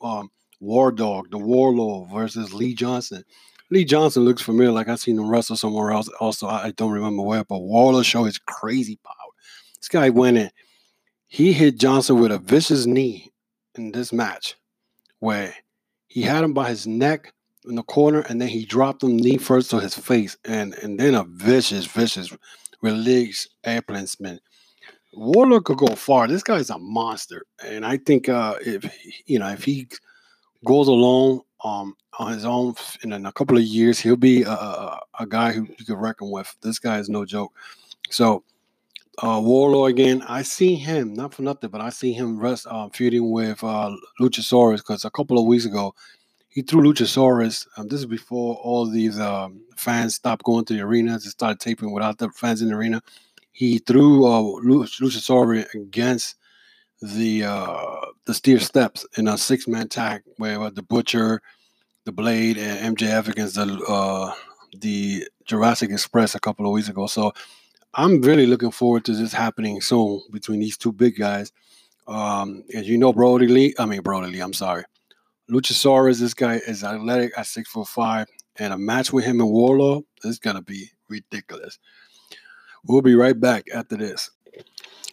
um, 0.00 0.30
War 0.60 0.90
Dog, 0.90 1.30
the 1.30 1.38
Wardlow 1.38 2.10
versus 2.10 2.54
Lee 2.54 2.74
Johnson. 2.74 3.22
Lee 3.70 3.84
Johnson 3.84 4.24
looks 4.24 4.40
familiar, 4.40 4.72
like 4.72 4.88
I've 4.88 5.00
seen 5.00 5.18
him 5.18 5.28
wrestle 5.28 5.56
somewhere 5.56 5.90
else. 5.90 6.08
Also, 6.20 6.46
I 6.46 6.70
don't 6.72 6.90
remember 6.90 7.22
where, 7.22 7.44
but 7.44 7.58
Wardlow 7.58 8.02
show 8.02 8.24
his 8.24 8.38
crazy 8.38 8.98
power. 9.04 9.14
This 9.78 9.88
guy 9.88 10.08
went 10.08 10.38
in, 10.38 10.50
he 11.26 11.52
hit 11.52 11.78
Johnson 11.78 12.18
with 12.18 12.32
a 12.32 12.38
vicious 12.38 12.86
knee 12.86 13.30
in 13.76 13.92
this 13.92 14.12
match 14.12 14.56
where 15.20 15.54
he 16.08 16.22
had 16.22 16.44
him 16.44 16.54
by 16.54 16.68
his 16.68 16.86
neck 16.86 17.32
in 17.66 17.76
the 17.76 17.82
corner 17.82 18.20
and 18.20 18.40
then 18.40 18.48
he 18.48 18.64
dropped 18.64 19.02
him 19.02 19.16
knee 19.16 19.38
first 19.38 19.70
to 19.70 19.80
his 19.80 19.94
face 19.94 20.36
and 20.44 20.74
and 20.74 20.98
then 21.00 21.14
a 21.14 21.24
vicious, 21.24 21.86
vicious 21.86 22.34
release 22.82 23.48
airplane 23.64 24.06
spin. 24.06 24.38
Wardlow 25.16 25.64
could 25.64 25.78
go 25.78 25.94
far. 25.94 26.26
This 26.26 26.42
guy's 26.42 26.70
a 26.70 26.78
monster, 26.78 27.44
and 27.64 27.86
I 27.86 27.98
think 27.98 28.28
uh, 28.28 28.56
if 28.60 28.84
you 29.26 29.38
know 29.38 29.48
if 29.48 29.64
he 29.64 29.88
goes 30.64 30.88
alone 30.88 31.40
um, 31.62 31.94
on 32.18 32.32
his 32.32 32.44
own 32.44 32.74
in 33.02 33.12
a 33.12 33.32
couple 33.32 33.56
of 33.56 33.62
years, 33.62 33.98
he'll 33.98 34.16
be 34.16 34.42
a, 34.42 34.98
a 35.20 35.26
guy 35.28 35.52
who 35.52 35.66
you 35.78 35.84
can 35.84 35.96
reckon 35.96 36.30
with. 36.30 36.54
This 36.62 36.78
guy 36.78 36.98
is 36.98 37.08
no 37.08 37.24
joke. 37.24 37.52
So 38.10 38.42
uh, 39.18 39.38
Wardlow 39.40 39.88
again. 39.88 40.22
I 40.22 40.42
see 40.42 40.74
him 40.74 41.14
not 41.14 41.34
for 41.34 41.42
nothing, 41.42 41.70
but 41.70 41.80
I 41.80 41.90
see 41.90 42.12
him 42.12 42.38
rest 42.38 42.66
um, 42.66 42.90
feuding 42.90 43.30
with 43.30 43.62
uh, 43.62 43.90
Luchasaurus 44.20 44.78
because 44.78 45.04
a 45.04 45.10
couple 45.10 45.38
of 45.38 45.46
weeks 45.46 45.64
ago 45.64 45.94
he 46.48 46.62
threw 46.62 46.82
Luchasaurus. 46.82 47.66
Um, 47.76 47.88
this 47.88 48.00
is 48.00 48.06
before 48.06 48.56
all 48.56 48.86
these 48.88 49.18
um, 49.18 49.60
fans 49.76 50.14
stopped 50.14 50.44
going 50.44 50.64
to 50.66 50.74
the 50.74 50.80
arenas 50.80 51.24
and 51.24 51.32
started 51.32 51.60
taping 51.60 51.92
without 51.92 52.18
the 52.18 52.30
fans 52.30 52.62
in 52.62 52.68
the 52.68 52.74
arena. 52.74 53.02
He 53.52 53.78
threw 53.78 54.26
uh, 54.26 54.42
Luchasaurus 54.62 55.72
against 55.74 56.36
the 57.02 57.44
uh, 57.44 57.96
the 58.24 58.34
steer 58.34 58.60
steps 58.60 59.06
in 59.18 59.28
a 59.28 59.36
six 59.36 59.68
man 59.68 59.88
tag 59.88 60.22
where 60.36 60.70
the 60.70 60.82
Butcher, 60.82 61.42
the 62.04 62.12
Blade, 62.12 62.56
and 62.56 62.96
MJF 62.96 63.28
against 63.28 63.56
the 63.56 63.84
uh, 63.88 64.32
the 64.80 65.26
Jurassic 65.44 65.90
Express 65.90 66.34
a 66.34 66.40
couple 66.40 66.66
of 66.66 66.72
weeks 66.72 66.88
ago. 66.88 67.06
So 67.06 67.32
I'm 67.96 68.20
really 68.22 68.46
looking 68.46 68.72
forward 68.72 69.04
to 69.04 69.12
this 69.12 69.32
happening 69.32 69.80
soon 69.80 70.20
between 70.32 70.60
these 70.60 70.76
two 70.76 70.92
big 70.92 71.16
guys. 71.16 71.52
Um, 72.08 72.64
as 72.74 72.88
you 72.88 72.98
know, 72.98 73.12
Brodie 73.12 73.46
Lee, 73.46 73.74
I 73.78 73.86
mean 73.86 74.02
Brodie 74.02 74.30
Lee, 74.30 74.40
I'm 74.40 74.52
sorry. 74.52 74.84
Luchasaurus, 75.50 76.18
this 76.20 76.34
guy 76.34 76.56
is 76.56 76.82
athletic 76.82 77.32
at 77.36 77.46
six 77.46 77.70
foot 77.70 77.86
five, 77.86 78.26
and 78.56 78.72
a 78.72 78.78
match 78.78 79.12
with 79.12 79.24
him 79.24 79.40
in 79.40 79.46
Wardlow 79.46 80.04
is 80.24 80.38
gonna 80.38 80.62
be 80.62 80.90
ridiculous. 81.08 81.78
We'll 82.84 83.02
be 83.02 83.14
right 83.14 83.38
back 83.38 83.66
after 83.72 83.96
this. 83.96 84.30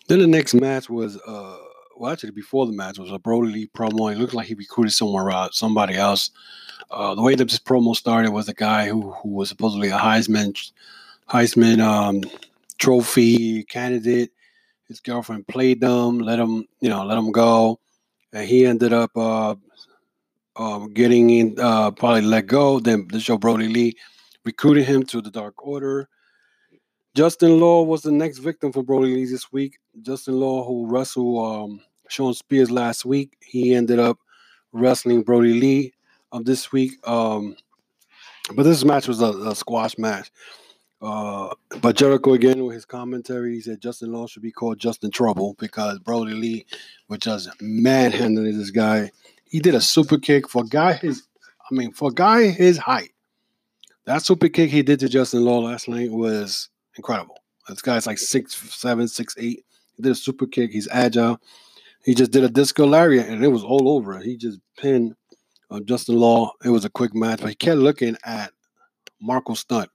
Then 0.07 0.19
the 0.19 0.27
next 0.27 0.53
match 0.53 0.89
was 0.89 1.17
uh 1.27 1.57
well 1.97 2.11
actually 2.11 2.31
before 2.31 2.65
the 2.65 2.73
match 2.73 2.97
was 2.97 3.11
a 3.11 3.19
Brodie 3.19 3.51
Lee 3.51 3.69
promo. 3.75 4.11
It 4.11 4.17
looked 4.17 4.33
like 4.33 4.47
he 4.47 4.55
recruited 4.55 4.93
somewhere 4.93 5.29
else, 5.29 5.57
somebody 5.57 5.95
else. 5.95 6.31
Uh, 6.89 7.15
the 7.15 7.21
way 7.21 7.35
that 7.35 7.45
this 7.45 7.59
promo 7.59 7.95
started 7.95 8.31
was 8.31 8.49
a 8.49 8.53
guy 8.53 8.87
who 8.87 9.11
who 9.11 9.29
was 9.29 9.49
supposedly 9.49 9.89
a 9.89 9.97
Heisman 9.97 10.57
Heisman 11.29 11.79
um, 11.79 12.21
trophy 12.81 13.63
candidate. 13.63 14.31
His 14.87 14.99
girlfriend 14.99 15.47
played 15.47 15.79
them, 15.79 16.19
let 16.19 16.39
him, 16.39 16.65
you 16.81 16.89
know, 16.89 17.05
let 17.05 17.17
him 17.17 17.31
go. 17.31 17.79
And 18.33 18.45
he 18.45 18.65
ended 18.65 18.91
up 18.91 19.15
uh, 19.15 19.55
um, 20.57 20.93
getting 20.93 21.29
in, 21.29 21.55
uh, 21.59 21.91
probably 21.91 22.21
let 22.21 22.47
go. 22.47 22.79
Then 22.79 23.07
the 23.09 23.19
show 23.19 23.37
Brodie 23.37 23.67
Lee 23.67 23.95
recruited 24.43 24.85
him 24.85 25.03
to 25.03 25.21
the 25.21 25.31
Dark 25.31 25.65
Order. 25.65 26.09
Justin 27.13 27.59
Law 27.59 27.83
was 27.83 28.01
the 28.01 28.11
next 28.11 28.39
victim 28.39 28.71
for 28.71 28.83
Brodie 28.83 29.15
Lee 29.15 29.25
this 29.25 29.51
week. 29.51 29.77
Justin 30.01 30.39
Law, 30.39 30.65
who 30.65 30.87
wrestled 30.87 31.45
um, 31.45 31.81
Shawn 32.09 32.33
Spears 32.33 32.71
last 32.71 33.05
week, 33.05 33.37
he 33.45 33.75
ended 33.75 33.99
up 33.99 34.17
wrestling 34.71 35.21
Brodie 35.21 35.59
Lee 35.59 35.93
um, 36.31 36.43
this 36.43 36.71
week. 36.71 36.93
Um, 37.07 37.55
but 38.55 38.63
this 38.63 38.83
match 38.83 39.07
was 39.07 39.21
a, 39.21 39.31
a 39.49 39.55
squash 39.55 39.97
match. 39.97 40.31
Uh, 41.01 41.49
but 41.81 41.95
Jericho 41.95 42.33
again 42.33 42.63
with 42.63 42.75
his 42.75 42.85
commentary, 42.85 43.55
he 43.55 43.61
said 43.61 43.81
Justin 43.81 44.11
Law 44.11 44.27
should 44.27 44.43
be 44.43 44.51
called 44.51 44.77
Justin 44.77 45.09
Trouble 45.09 45.55
because 45.57 45.97
Brodie 45.99 46.33
Lee 46.33 46.65
was 47.07 47.19
just 47.19 47.49
manhandling 47.59 48.57
this 48.57 48.69
guy. 48.69 49.11
He 49.45 49.59
did 49.59 49.73
a 49.73 49.81
super 49.81 50.19
kick 50.19 50.47
for 50.47 50.63
guy 50.63 50.93
his, 50.93 51.23
I 51.69 51.73
mean, 51.73 51.91
for 51.91 52.11
guy 52.11 52.49
his 52.49 52.77
height. 52.77 53.11
That 54.05 54.21
super 54.21 54.47
kick 54.47 54.69
he 54.69 54.83
did 54.83 54.99
to 54.99 55.09
Justin 55.09 55.43
Law 55.43 55.59
last 55.59 55.87
night 55.87 56.11
was 56.11 56.69
incredible. 56.95 57.37
This 57.67 57.81
guy's 57.81 58.05
like 58.05 58.19
six 58.19 58.55
seven, 58.55 59.07
six 59.07 59.35
eight. 59.39 59.65
He 59.95 60.03
did 60.03 60.11
a 60.11 60.15
super 60.15 60.45
kick. 60.45 60.71
He's 60.71 60.87
agile. 60.91 61.39
He 62.03 62.13
just 62.13 62.31
did 62.31 62.43
a 62.43 62.49
disco 62.49 62.85
lariat 62.85 63.27
and 63.27 63.43
it 63.43 63.47
was 63.47 63.63
all 63.63 63.89
over. 63.89 64.19
He 64.19 64.37
just 64.37 64.59
pinned 64.77 65.15
uh, 65.71 65.79
Justin 65.79 66.17
Law. 66.17 66.51
It 66.63 66.69
was 66.69 66.85
a 66.85 66.89
quick 66.89 67.15
match, 67.15 67.41
but 67.41 67.49
he 67.49 67.55
kept 67.55 67.77
looking 67.77 68.17
at 68.23 68.51
Marko 69.19 69.53
Stunt 69.53 69.89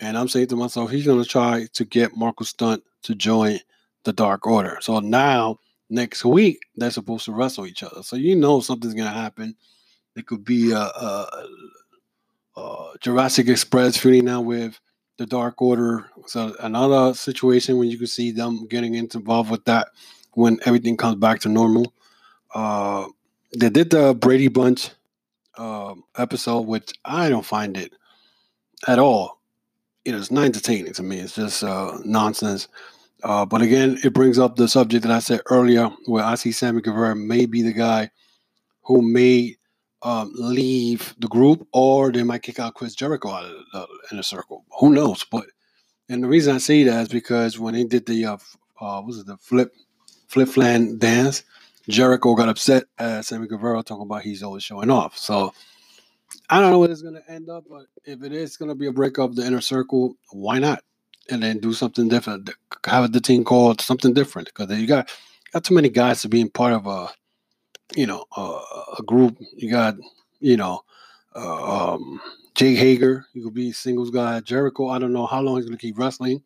and 0.00 0.18
I'm 0.18 0.28
saying 0.28 0.48
to 0.48 0.56
myself, 0.56 0.90
he's 0.90 1.06
going 1.06 1.22
to 1.22 1.28
try 1.28 1.66
to 1.72 1.84
get 1.84 2.16
Marko 2.16 2.44
Stunt 2.44 2.82
to 3.02 3.14
join 3.14 3.58
the 4.04 4.12
Dark 4.12 4.46
Order. 4.46 4.78
So 4.80 4.98
now, 5.00 5.58
next 5.88 6.24
week, 6.24 6.60
they're 6.76 6.90
supposed 6.90 7.24
to 7.26 7.32
wrestle 7.32 7.66
each 7.66 7.82
other. 7.82 8.02
So 8.02 8.16
you 8.16 8.36
know 8.36 8.60
something's 8.60 8.94
going 8.94 9.08
to 9.08 9.14
happen. 9.14 9.56
It 10.16 10.26
could 10.26 10.44
be 10.44 10.72
a, 10.72 10.78
a, 10.78 11.46
a 12.56 12.92
Jurassic 13.00 13.48
Express 13.48 13.96
feuding 13.96 14.24
now 14.24 14.40
with 14.40 14.78
the 15.16 15.26
Dark 15.26 15.62
Order. 15.62 16.06
So 16.26 16.54
another 16.60 17.14
situation 17.14 17.78
when 17.78 17.88
you 17.88 17.98
can 17.98 18.06
see 18.06 18.30
them 18.30 18.66
getting 18.66 18.94
involved 18.94 19.50
with 19.50 19.64
that 19.66 19.88
when 20.32 20.58
everything 20.64 20.96
comes 20.96 21.16
back 21.16 21.40
to 21.40 21.48
normal. 21.48 21.92
Uh, 22.52 23.06
they 23.56 23.70
did 23.70 23.90
the 23.90 24.14
Brady 24.14 24.48
Bunch 24.48 24.90
uh, 25.56 25.94
episode, 26.16 26.62
which 26.62 26.92
I 27.04 27.28
don't 27.28 27.46
find 27.46 27.76
it 27.76 27.92
at 28.88 28.98
all 28.98 29.40
you 30.04 30.12
know, 30.12 30.18
it's 30.18 30.30
not 30.30 30.44
entertaining 30.44 30.92
to 30.94 31.02
me. 31.02 31.18
It's 31.18 31.34
just 31.34 31.64
uh, 31.64 31.98
nonsense. 32.04 32.68
Uh, 33.22 33.46
but 33.46 33.62
again, 33.62 33.98
it 34.04 34.12
brings 34.12 34.38
up 34.38 34.56
the 34.56 34.68
subject 34.68 35.02
that 35.04 35.12
I 35.12 35.18
said 35.18 35.40
earlier, 35.46 35.90
where 36.06 36.24
I 36.24 36.34
see 36.34 36.52
Sammy 36.52 36.82
Guevara 36.82 37.16
may 37.16 37.46
be 37.46 37.62
the 37.62 37.72
guy 37.72 38.10
who 38.82 39.00
may 39.00 39.56
um, 40.02 40.30
leave 40.34 41.14
the 41.18 41.28
group, 41.28 41.66
or 41.72 42.12
they 42.12 42.22
might 42.22 42.42
kick 42.42 42.58
out 42.58 42.74
Chris 42.74 42.94
Jericho 42.94 43.30
out 43.30 43.44
of 43.44 43.64
the 43.72 43.86
inner 44.12 44.22
circle. 44.22 44.64
Who 44.78 44.90
knows? 44.90 45.24
But 45.24 45.46
and 46.10 46.22
the 46.22 46.28
reason 46.28 46.54
I 46.54 46.58
say 46.58 46.82
that 46.84 47.02
is 47.02 47.08
because 47.08 47.58
when 47.58 47.72
they 47.72 47.84
did 47.84 48.04
the 48.04 48.26
uh, 48.26 48.36
uh 48.80 49.00
was 49.06 49.18
it 49.18 49.26
the 49.26 49.38
flip 49.38 49.72
flip 50.28 50.48
flan 50.48 50.98
dance, 50.98 51.44
Jericho 51.88 52.34
got 52.34 52.50
upset 52.50 52.84
at 52.98 53.24
Sammy 53.24 53.46
Guevara 53.46 53.82
talking 53.82 54.02
about 54.02 54.22
he's 54.22 54.42
always 54.42 54.62
showing 54.62 54.90
off. 54.90 55.16
So 55.16 55.54
I 56.50 56.60
don't 56.60 56.70
know 56.70 56.78
what 56.78 56.90
it's 56.90 57.02
going 57.02 57.14
to 57.14 57.30
end 57.30 57.48
up, 57.50 57.64
but 57.68 57.86
if 58.04 58.22
it 58.22 58.32
is 58.32 58.56
going 58.56 58.68
to 58.68 58.74
be 58.74 58.86
a 58.86 58.92
breakup, 58.92 59.30
of 59.30 59.36
the 59.36 59.46
inner 59.46 59.60
circle, 59.60 60.16
why 60.30 60.58
not? 60.58 60.82
And 61.30 61.42
then 61.42 61.58
do 61.58 61.72
something 61.72 62.08
different. 62.08 62.50
Have 62.86 63.12
the 63.12 63.20
team 63.20 63.44
called 63.44 63.80
something 63.80 64.12
different 64.12 64.48
because 64.48 64.78
you 64.78 64.86
got 64.86 65.10
got 65.52 65.64
too 65.64 65.74
many 65.74 65.88
guys 65.88 66.20
to 66.22 66.28
being 66.28 66.50
part 66.50 66.74
of 66.74 66.86
a, 66.86 67.08
you 67.96 68.06
know, 68.06 68.24
a, 68.36 68.60
a 68.98 69.02
group. 69.04 69.36
You 69.56 69.70
got, 69.70 69.96
you 70.40 70.56
know, 70.56 70.82
uh, 71.34 71.94
um, 71.94 72.20
Jake 72.54 72.78
Hager. 72.78 73.26
You 73.32 73.44
could 73.44 73.54
be 73.54 73.72
singles 73.72 74.10
guy. 74.10 74.40
Jericho. 74.40 74.88
I 74.88 74.98
don't 74.98 75.14
know 75.14 75.26
how 75.26 75.40
long 75.40 75.56
he's 75.56 75.64
going 75.64 75.78
to 75.78 75.80
keep 75.80 75.98
wrestling, 75.98 76.42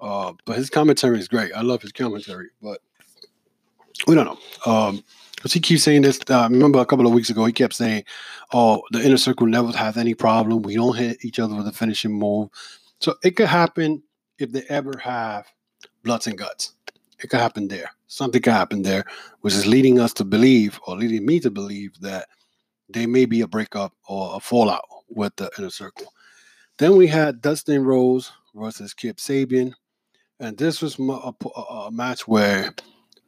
uh, 0.00 0.32
but 0.44 0.56
his 0.56 0.70
commentary 0.70 1.18
is 1.18 1.28
great. 1.28 1.52
I 1.52 1.62
love 1.62 1.82
his 1.82 1.92
commentary, 1.92 2.50
but 2.62 2.80
we 4.06 4.14
don't 4.14 4.26
know. 4.26 4.70
Um, 4.72 5.04
because 5.42 5.52
he 5.54 5.60
keeps 5.60 5.82
saying 5.82 6.02
this. 6.02 6.20
Uh, 6.30 6.46
remember 6.48 6.78
a 6.78 6.86
couple 6.86 7.04
of 7.04 7.12
weeks 7.12 7.28
ago, 7.28 7.44
he 7.44 7.52
kept 7.52 7.74
saying, 7.74 8.04
"Oh, 8.52 8.82
the 8.92 9.04
inner 9.04 9.16
circle 9.16 9.48
never 9.48 9.76
has 9.76 9.96
any 9.96 10.14
problem. 10.14 10.62
We 10.62 10.76
don't 10.76 10.96
hit 10.96 11.24
each 11.24 11.40
other 11.40 11.56
with 11.56 11.66
a 11.66 11.72
finishing 11.72 12.12
move." 12.12 12.48
So 13.00 13.16
it 13.24 13.32
could 13.32 13.48
happen 13.48 14.04
if 14.38 14.52
they 14.52 14.62
ever 14.68 14.92
have 15.02 15.46
bloods 16.04 16.28
and 16.28 16.38
guts. 16.38 16.74
It 17.20 17.28
could 17.28 17.40
happen 17.40 17.66
there. 17.66 17.90
Something 18.06 18.40
could 18.40 18.52
happen 18.52 18.82
there, 18.82 19.04
which 19.40 19.54
is 19.54 19.66
leading 19.66 19.98
us 19.98 20.12
to 20.14 20.24
believe, 20.24 20.78
or 20.86 20.96
leading 20.96 21.26
me 21.26 21.40
to 21.40 21.50
believe, 21.50 21.98
that 22.00 22.28
there 22.88 23.08
may 23.08 23.24
be 23.24 23.40
a 23.40 23.48
breakup 23.48 23.92
or 24.06 24.36
a 24.36 24.40
fallout 24.40 24.84
with 25.08 25.34
the 25.36 25.50
inner 25.58 25.70
circle. 25.70 26.12
Then 26.78 26.96
we 26.96 27.08
had 27.08 27.40
Dustin 27.40 27.84
Rhodes 27.84 28.30
versus 28.54 28.94
Kip 28.94 29.16
Sabian, 29.16 29.72
and 30.38 30.56
this 30.56 30.80
was 30.80 30.98
a, 30.98 31.32
a, 31.56 31.60
a 31.60 31.90
match 31.90 32.28
where 32.28 32.72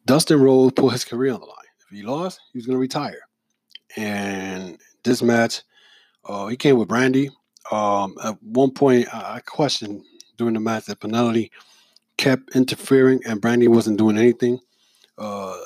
Dustin 0.07 0.41
Rhodes 0.41 0.75
put 0.75 0.93
his 0.93 1.05
career 1.05 1.33
on 1.33 1.41
the 1.41 1.47
line 1.47 1.57
If 1.81 1.97
he 1.97 2.03
lost, 2.03 2.41
he 2.53 2.59
was 2.59 2.67
going 2.67 2.77
to 2.77 2.81
retire. 2.81 3.21
And 3.97 4.79
this 5.03 5.23
match, 5.23 5.63
uh, 6.25 6.47
he 6.49 6.57
came 6.57 6.79
with 6.79 6.89
Brandi. 6.89 7.31
Um, 7.71 8.15
at 8.23 8.43
one 8.43 8.73
point, 8.73 9.13
I, 9.15 9.41
questioned 9.41 10.03
during 10.37 10.55
the 10.55 10.61
match 10.61 10.87
that 10.87 11.01
Penelope 11.01 11.51
kept 12.19 12.55
interfering 12.55 13.21
and 13.27 13.41
Brandi 13.41 13.69
wasn't 13.69 13.99
doing 13.99 14.19
anything. 14.19 14.59
Uh, 15.17 15.57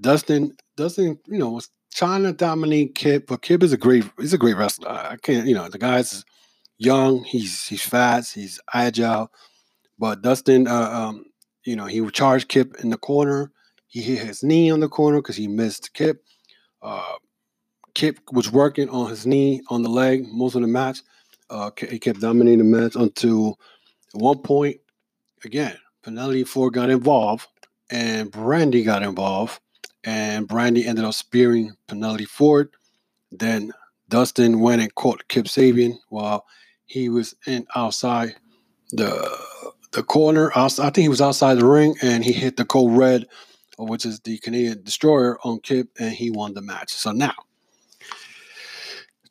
Dustin, 0.00 0.56
Dustin, 0.76 1.18
you 1.26 1.38
know, 1.38 1.50
was 1.50 1.70
trying 1.94 2.22
to 2.24 2.32
dominate 2.32 2.94
Kip, 2.94 3.26
but 3.26 3.42
Kip 3.42 3.62
is 3.62 3.72
a 3.72 3.76
great, 3.76 4.04
he's 4.18 4.32
a 4.32 4.38
great 4.38 4.56
wrestler. 4.56 4.90
I 4.90 5.16
can't, 5.22 5.46
you 5.46 5.54
know, 5.54 5.68
the 5.68 5.78
guy's 5.78 6.24
young, 6.78 7.24
he's 7.24 7.66
he's 7.66 7.82
fast, 7.82 8.34
he's 8.34 8.60
agile, 8.72 9.30
but 9.98 10.22
Dustin, 10.22 10.66
uh, 10.66 10.90
um, 10.90 11.26
you 11.64 11.76
know, 11.76 11.86
he 11.86 12.00
would 12.00 12.14
charge 12.14 12.48
Kip 12.48 12.76
in 12.82 12.90
the 12.90 12.96
corner. 12.96 13.52
He 13.88 14.02
hit 14.02 14.18
his 14.18 14.42
knee 14.42 14.70
on 14.70 14.80
the 14.80 14.88
corner 14.88 15.18
because 15.18 15.36
he 15.36 15.48
missed 15.48 15.92
Kip. 15.94 16.22
Uh, 16.82 17.14
Kip 17.94 18.18
was 18.32 18.52
working 18.52 18.88
on 18.90 19.08
his 19.10 19.26
knee 19.26 19.62
on 19.68 19.82
the 19.82 19.88
leg 19.88 20.26
most 20.28 20.54
of 20.54 20.62
the 20.62 20.68
match. 20.68 21.00
Uh, 21.50 21.70
he 21.88 21.98
kept 21.98 22.20
dominating 22.20 22.58
the 22.58 22.64
match 22.64 22.94
until 22.94 23.58
at 24.14 24.20
one 24.20 24.38
point, 24.38 24.76
again, 25.44 25.76
Penelope 26.02 26.44
Ford 26.44 26.74
got 26.74 26.90
involved 26.90 27.46
and 27.90 28.30
Brandi 28.30 28.84
got 28.84 29.02
involved. 29.02 29.60
And 30.04 30.48
Brandi 30.48 30.86
ended 30.86 31.04
up 31.04 31.14
spearing 31.14 31.74
Penelope 31.86 32.24
Ford. 32.26 32.70
Then 33.32 33.72
Dustin 34.08 34.60
went 34.60 34.80
and 34.80 34.94
caught 34.94 35.28
Kip 35.28 35.46
Sabian 35.46 35.98
while 36.08 36.46
he 36.86 37.08
was 37.08 37.34
in 37.46 37.66
outside 37.74 38.36
the 38.92 39.28
the 39.92 40.02
corner. 40.02 40.50
I 40.54 40.68
think 40.68 40.96
he 40.96 41.08
was 41.08 41.20
outside 41.20 41.54
the 41.54 41.66
ring, 41.66 41.96
and 42.02 42.24
he 42.24 42.32
hit 42.32 42.56
the 42.56 42.64
Code 42.64 42.96
Red, 42.96 43.26
which 43.78 44.04
is 44.04 44.20
the 44.20 44.38
Canadian 44.38 44.82
Destroyer, 44.82 45.38
on 45.44 45.60
Kip, 45.60 45.88
and 45.98 46.12
he 46.12 46.30
won 46.30 46.54
the 46.54 46.62
match. 46.62 46.92
So 46.92 47.12
now 47.12 47.34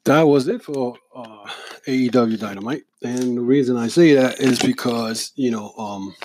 that 0.07 0.23
was 0.23 0.47
it 0.47 0.63
for 0.63 0.95
uh, 1.13 1.45
AEW 1.85 2.39
Dynamite. 2.39 2.83
And 3.03 3.37
the 3.37 3.41
reason 3.41 3.75
I 3.75 3.87
say 3.87 4.13
that 4.13 4.39
is 4.39 4.57
because, 4.59 5.33
you 5.35 5.51
know, 5.51 5.73
um, 5.77 6.15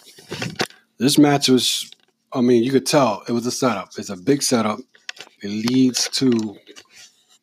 this 0.98 1.18
match 1.18 1.48
was, 1.48 1.90
I 2.32 2.40
mean, 2.40 2.62
you 2.62 2.70
could 2.70 2.86
tell 2.86 3.24
it 3.28 3.32
was 3.32 3.44
a 3.46 3.50
setup. 3.50 3.90
It's 3.98 4.08
a 4.08 4.16
big 4.16 4.42
setup. 4.42 4.78
It 5.42 5.48
leads 5.48 6.08
to 6.10 6.56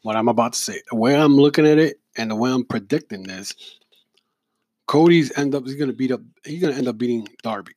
what 0.03 0.15
I'm 0.15 0.29
about 0.29 0.53
to 0.53 0.59
say. 0.59 0.81
The 0.89 0.95
way 0.95 1.15
I'm 1.15 1.36
looking 1.36 1.67
at 1.67 1.77
it 1.77 2.00
and 2.15 2.31
the 2.31 2.36
way 2.36 2.51
I'm 2.51 2.63
predicting 2.63 3.24
this, 3.24 3.53
Cody's 4.88 5.38
end 5.38 5.53
up, 5.53 5.65
he's 5.65 5.75
going 5.75 5.89
to 5.89 5.95
beat 5.95 6.12
up, 6.12 6.21
he's 6.45 6.62
going 6.62 6.74
to 6.74 6.79
end 6.79 6.88
up 6.88 6.98
beating 6.98 7.27
Darby. 7.43 7.74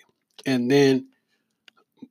And 0.47 0.71
then 0.71 1.09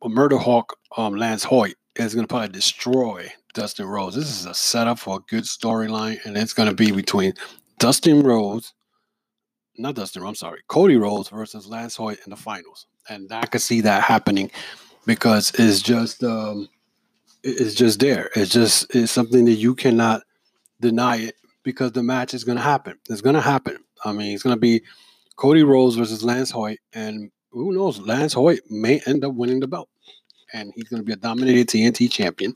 Murder 0.04 0.38
Hawk, 0.38 0.78
um, 0.98 1.16
Lance 1.16 1.44
Hoyt, 1.44 1.76
is 1.96 2.14
going 2.14 2.26
to 2.26 2.28
probably 2.28 2.50
destroy 2.50 3.32
Dustin 3.54 3.86
Rhodes. 3.86 4.16
This 4.16 4.30
is 4.30 4.46
a 4.46 4.54
setup 4.54 5.00
for 5.00 5.18
a 5.18 5.22
good 5.30 5.44
storyline, 5.44 6.24
and 6.26 6.38
it's 6.38 6.54
going 6.54 6.70
to 6.70 6.76
be 6.76 6.92
between 6.92 7.34
Dustin 7.80 8.24
Rhodes, 8.24 8.74
not 9.78 9.96
Dustin, 9.96 10.24
I'm 10.24 10.36
sorry, 10.36 10.62
Cody 10.68 10.98
Rhodes 10.98 11.30
versus 11.30 11.68
Lance 11.68 11.96
Hoyt 11.96 12.20
in 12.26 12.30
the 12.30 12.36
finals, 12.36 12.88
and 13.10 13.32
I 13.32 13.46
could 13.46 13.62
see 13.62 13.82
that 13.82 14.04
happening 14.04 14.52
because 15.06 15.52
it's 15.58 15.82
just 15.82 16.24
um, 16.24 16.70
it's 17.44 17.76
just 17.76 18.00
there. 18.00 18.30
It's 18.36 18.52
just 18.52 18.94
it's 18.96 19.12
something 19.12 19.46
that 19.46 19.54
you 19.54 19.76
cannot 19.76 20.22
deny 20.80 21.18
it 21.18 21.36
because 21.64 21.92
the 21.92 22.04
match 22.04 22.34
is 22.34 22.44
going 22.44 22.58
to 22.58 22.64
happen. 22.64 22.98
It's 23.10 23.22
going 23.22 23.36
to 23.36 23.42
happen. 23.42 23.78
I 24.04 24.12
mean, 24.14 24.34
it's 24.34 24.44
going 24.44 24.56
to 24.56 24.60
be 24.60 24.82
Cody 25.36 25.64
Rhodes 25.64 25.96
versus 25.96 26.24
Lance 26.24 26.52
Hoyt, 26.52 26.80
and 26.94 27.32
who 27.52 27.74
knows? 27.74 28.00
Lance 28.00 28.34
Hoyt 28.34 28.62
may 28.70 29.02
end 29.06 29.26
up 29.26 29.34
winning 29.34 29.60
the 29.60 29.68
belt, 29.68 29.90
and 30.54 30.74
he's 30.76 30.90
going 30.90 31.02
to 31.02 31.06
be 31.06 31.14
a 31.14 31.18
dominated 31.18 31.68
TNT 31.68 32.12
champion 32.12 32.56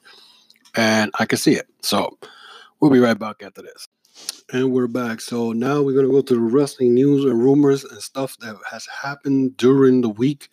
and 0.76 1.12
I 1.20 1.26
can 1.26 1.38
see 1.38 1.54
it. 1.54 1.68
So 1.82 2.18
we'll 2.80 2.92
be 2.92 3.00
right 3.00 3.18
back 3.18 3.42
after 3.42 3.62
this. 3.62 3.88
And 4.54 4.72
we're 4.72 4.88
back. 4.88 5.22
So 5.22 5.52
now 5.52 5.82
we're 5.82 5.94
going 5.94 6.06
to 6.06 6.12
go 6.12 6.22
to 6.22 6.34
the 6.34 6.40
wrestling 6.40 6.94
news 6.94 7.26
and 7.26 7.40
rumors 7.40 7.84
and 7.84 8.02
stuff 8.02 8.38
that 8.40 8.56
has 8.70 8.86
happened 8.86 9.58
during 9.58 10.02
the 10.02 10.10
week. 10.10 10.50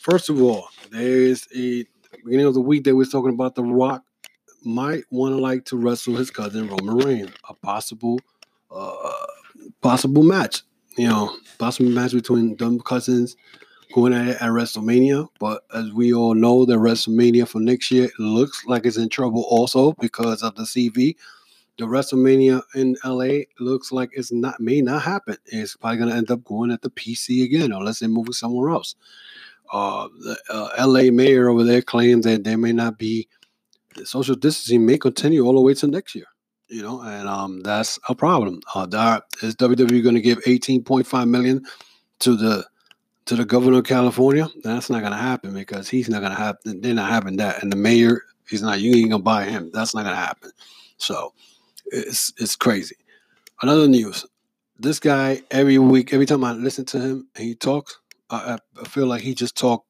First 0.00 0.28
of 0.28 0.40
all, 0.40 0.68
there's 0.90 1.46
a 1.54 1.84
beginning 2.24 2.46
of 2.46 2.54
the 2.54 2.60
week 2.60 2.84
that 2.84 2.96
we're 2.96 3.04
talking 3.04 3.34
about 3.34 3.54
The 3.54 3.62
Rock 3.62 4.04
might 4.64 5.04
want 5.10 5.34
to 5.34 5.40
like 5.40 5.64
to 5.66 5.76
wrestle 5.76 6.16
his 6.16 6.30
cousin 6.30 6.68
Roman 6.68 6.96
Reigns, 6.96 7.30
a 7.48 7.54
possible 7.54 8.18
uh 8.70 9.12
possible 9.82 10.22
match. 10.22 10.62
You 10.96 11.08
know, 11.08 11.36
possible 11.58 11.90
match 11.90 12.12
between 12.12 12.56
them 12.56 12.80
cousins 12.80 13.36
going 13.92 14.12
at 14.12 14.28
it 14.28 14.42
at 14.42 14.50
WrestleMania. 14.50 15.28
But 15.38 15.62
as 15.74 15.92
we 15.92 16.12
all 16.12 16.34
know, 16.34 16.64
the 16.64 16.76
WrestleMania 16.76 17.48
for 17.48 17.60
next 17.60 17.90
year 17.90 18.10
looks 18.18 18.64
like 18.66 18.86
it's 18.86 18.96
in 18.96 19.08
trouble 19.08 19.44
also 19.48 19.92
because 20.00 20.42
of 20.42 20.54
the 20.54 20.62
CV. 20.62 21.16
The 21.78 21.84
WrestleMania 21.84 22.62
in 22.74 22.96
LA 23.04 23.44
looks 23.60 23.92
like 23.92 24.10
it's 24.12 24.32
not 24.32 24.58
may 24.60 24.80
not 24.80 25.02
happen. 25.02 25.36
It's 25.46 25.76
probably 25.76 25.98
going 25.98 26.10
to 26.10 26.16
end 26.16 26.30
up 26.30 26.42
going 26.44 26.72
at 26.72 26.82
the 26.82 26.90
PC 26.90 27.44
again, 27.44 27.72
unless 27.72 28.00
they're 28.00 28.08
moving 28.08 28.32
somewhere 28.32 28.70
else. 28.70 28.96
Uh, 29.72 30.08
the 30.20 30.36
uh, 30.50 30.86
LA 30.86 31.10
mayor 31.10 31.48
over 31.48 31.62
there 31.62 31.82
claims 31.82 32.24
that 32.24 32.42
there 32.42 32.58
may 32.58 32.72
not 32.72 32.98
be 32.98 33.28
social 34.04 34.34
distancing 34.34 34.84
may 34.84 34.98
continue 34.98 35.44
all 35.44 35.54
the 35.54 35.60
way 35.60 35.74
to 35.74 35.86
next 35.86 36.14
year. 36.14 36.26
You 36.68 36.82
know, 36.82 37.00
and 37.02 37.28
um, 37.28 37.60
that's 37.60 37.98
a 38.08 38.14
problem. 38.14 38.60
Uh, 38.74 38.86
that, 38.86 39.24
is 39.42 39.56
WWE 39.56 40.02
going 40.02 40.14
to 40.14 40.20
give 40.20 40.38
18.5 40.44 41.28
million 41.28 41.64
to 42.20 42.36
the 42.36 42.66
to 43.28 43.36
the 43.36 43.44
governor 43.44 43.80
of 43.80 43.84
California, 43.84 44.48
that's 44.62 44.88
not 44.88 45.00
going 45.00 45.12
to 45.12 45.18
happen 45.18 45.52
because 45.52 45.86
he's 45.86 46.08
not 46.08 46.20
going 46.20 46.32
to 46.32 46.38
have. 46.38 46.56
They're 46.64 46.94
not 46.94 47.10
having 47.10 47.36
that, 47.36 47.62
and 47.62 47.70
the 47.70 47.76
mayor, 47.76 48.22
he's 48.48 48.62
not. 48.62 48.80
You 48.80 48.94
ain't 48.94 49.10
gonna 49.10 49.22
buy 49.22 49.44
him. 49.44 49.70
That's 49.70 49.94
not 49.94 50.04
going 50.04 50.14
to 50.14 50.20
happen. 50.20 50.50
So 50.96 51.34
it's 51.86 52.32
it's 52.38 52.56
crazy. 52.56 52.96
Another 53.60 53.86
news. 53.86 54.24
This 54.78 54.98
guy 54.98 55.42
every 55.50 55.76
week, 55.76 56.14
every 56.14 56.24
time 56.24 56.42
I 56.42 56.52
listen 56.52 56.86
to 56.86 57.00
him 57.00 57.28
and 57.34 57.44
he 57.44 57.54
talks, 57.54 57.98
I, 58.30 58.58
I 58.80 58.88
feel 58.88 59.06
like 59.06 59.20
he 59.20 59.34
just 59.34 59.56
talk 59.56 59.84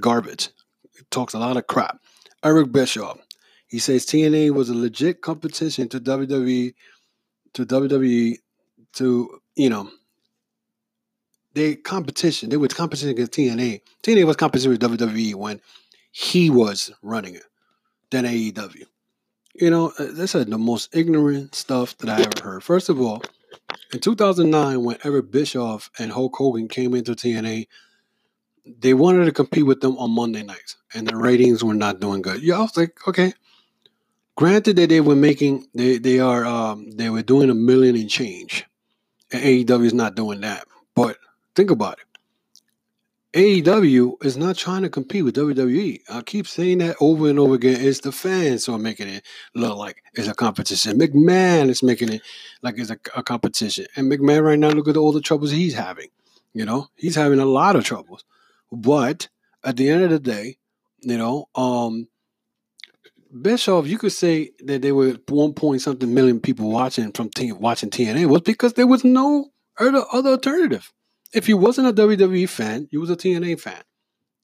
garbage. 0.00 0.48
He 0.96 1.04
talks 1.10 1.34
a 1.34 1.38
lot 1.38 1.56
of 1.56 1.68
crap. 1.68 2.00
Eric 2.42 2.72
Bischoff. 2.72 3.18
He 3.68 3.78
says 3.78 4.04
TNA 4.04 4.50
was 4.50 4.70
a 4.70 4.74
legit 4.74 5.20
competition 5.20 5.88
to 5.90 6.00
WWE, 6.00 6.74
to 7.54 7.64
WWE, 7.64 8.38
to 8.94 9.40
you 9.54 9.70
know 9.70 9.88
they 11.54 11.76
competition. 11.76 12.50
They 12.50 12.56
were 12.56 12.68
competition 12.68 13.10
against 13.10 13.32
TNA. 13.32 13.80
TNA 14.02 14.24
was 14.24 14.36
competition 14.36 14.70
with 14.70 14.80
WWE 14.80 15.34
when 15.34 15.60
he 16.10 16.50
was 16.50 16.90
running 17.02 17.34
it 17.34 17.44
than 18.10 18.24
AEW. 18.24 18.84
You 19.54 19.70
know, 19.70 19.92
uh, 19.98 20.06
this 20.12 20.34
is 20.34 20.46
the 20.46 20.58
most 20.58 20.94
ignorant 20.94 21.54
stuff 21.54 21.96
that 21.98 22.08
I 22.08 22.22
ever 22.22 22.42
heard. 22.42 22.64
First 22.64 22.88
of 22.88 23.00
all, 23.00 23.22
in 23.92 24.00
2009, 24.00 24.82
when 24.82 24.96
Eric 25.04 25.30
Bischoff 25.30 25.90
and 25.98 26.10
Hulk 26.10 26.34
Hogan 26.36 26.68
came 26.68 26.94
into 26.94 27.12
TNA, 27.12 27.66
they 28.64 28.94
wanted 28.94 29.26
to 29.26 29.32
compete 29.32 29.66
with 29.66 29.80
them 29.80 29.98
on 29.98 30.10
Monday 30.10 30.42
nights, 30.42 30.76
and 30.94 31.06
the 31.06 31.16
ratings 31.16 31.62
were 31.62 31.74
not 31.74 32.00
doing 32.00 32.22
good. 32.22 32.42
Yeah, 32.42 32.58
I 32.58 32.60
was 32.60 32.76
like, 32.76 32.96
okay. 33.06 33.34
Granted 34.36 34.76
that 34.76 34.88
they 34.88 35.02
were 35.02 35.16
making, 35.16 35.66
they 35.74 35.98
they 35.98 36.18
are, 36.18 36.46
um, 36.46 36.90
they 36.92 37.10
were 37.10 37.22
doing 37.22 37.50
a 37.50 37.54
million 37.54 37.96
and 37.96 38.08
change, 38.08 38.64
and 39.30 39.42
AEW 39.42 39.84
is 39.84 39.94
not 39.94 40.14
doing 40.14 40.40
that. 40.40 40.66
But 40.94 41.18
Think 41.54 41.70
about 41.70 41.98
it. 41.98 42.04
AEW 43.34 44.22
is 44.22 44.36
not 44.36 44.56
trying 44.56 44.82
to 44.82 44.90
compete 44.90 45.24
with 45.24 45.36
WWE. 45.36 46.00
I 46.10 46.20
keep 46.20 46.46
saying 46.46 46.78
that 46.78 46.96
over 47.00 47.30
and 47.30 47.38
over 47.38 47.54
again. 47.54 47.80
It's 47.80 48.00
the 48.00 48.12
fans 48.12 48.66
who 48.66 48.74
are 48.74 48.78
making 48.78 49.08
it 49.08 49.24
look 49.54 49.78
like 49.78 50.02
it's 50.12 50.28
a 50.28 50.34
competition. 50.34 50.98
McMahon 50.98 51.70
is 51.70 51.82
making 51.82 52.12
it 52.12 52.22
like 52.60 52.78
it's 52.78 52.90
a, 52.90 52.98
a 53.16 53.22
competition. 53.22 53.86
And 53.96 54.12
McMahon 54.12 54.44
right 54.44 54.58
now, 54.58 54.68
look 54.68 54.88
at 54.88 54.98
all 54.98 55.12
the 55.12 55.22
troubles 55.22 55.50
he's 55.50 55.72
having. 55.72 56.08
You 56.52 56.66
know, 56.66 56.88
he's 56.94 57.14
having 57.14 57.38
a 57.38 57.46
lot 57.46 57.74
of 57.74 57.84
troubles. 57.84 58.22
But 58.70 59.28
at 59.64 59.78
the 59.78 59.88
end 59.88 60.04
of 60.04 60.10
the 60.10 60.20
day, 60.20 60.58
you 61.00 61.16
know, 61.16 61.48
um, 61.54 62.08
Bischoff, 63.40 63.86
you 63.86 63.96
could 63.96 64.12
say 64.12 64.50
that 64.64 64.82
there 64.82 64.94
were 64.94 65.16
one 65.28 65.54
point 65.54 65.80
something 65.80 66.12
million 66.12 66.38
people 66.38 66.70
watching 66.70 67.12
from 67.12 67.30
t- 67.30 67.52
watching 67.52 67.88
TNA 67.88 68.26
was 68.26 68.42
because 68.42 68.74
there 68.74 68.86
was 68.86 69.04
no 69.04 69.48
other, 69.78 70.04
other 70.12 70.30
alternative 70.30 70.92
if 71.32 71.48
you 71.48 71.56
wasn't 71.56 71.88
a 71.88 71.92
WWE 71.92 72.48
fan, 72.48 72.88
you 72.90 73.00
was 73.00 73.10
a 73.10 73.16
TNA 73.16 73.60
fan. 73.60 73.82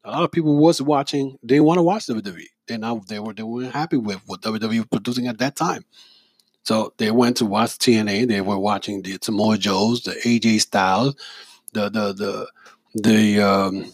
A 0.04 0.10
lot 0.10 0.24
of 0.24 0.32
people 0.32 0.56
was 0.56 0.80
watching. 0.80 1.38
They 1.42 1.60
want 1.60 1.78
to 1.78 1.82
watch 1.82 2.06
WWE. 2.06 2.46
They 2.66 2.78
now 2.78 3.00
they 3.08 3.18
were 3.18 3.34
they 3.34 3.42
weren't 3.42 3.72
happy 3.72 3.96
with 3.96 4.20
what 4.26 4.42
WWE 4.42 4.78
was 4.78 4.86
producing 4.86 5.26
at 5.26 5.38
that 5.38 5.56
time. 5.56 5.84
So 6.62 6.92
they 6.98 7.10
went 7.10 7.38
to 7.38 7.46
watch 7.46 7.78
TNA. 7.78 8.28
They 8.28 8.40
were 8.40 8.58
watching 8.58 9.02
the 9.02 9.18
Samoa 9.20 9.58
Joes, 9.58 10.02
the 10.02 10.12
AJ 10.12 10.60
Styles, 10.60 11.14
the 11.72 11.88
the 11.90 12.12
the 12.12 12.48
the 12.94 13.40
um, 13.40 13.92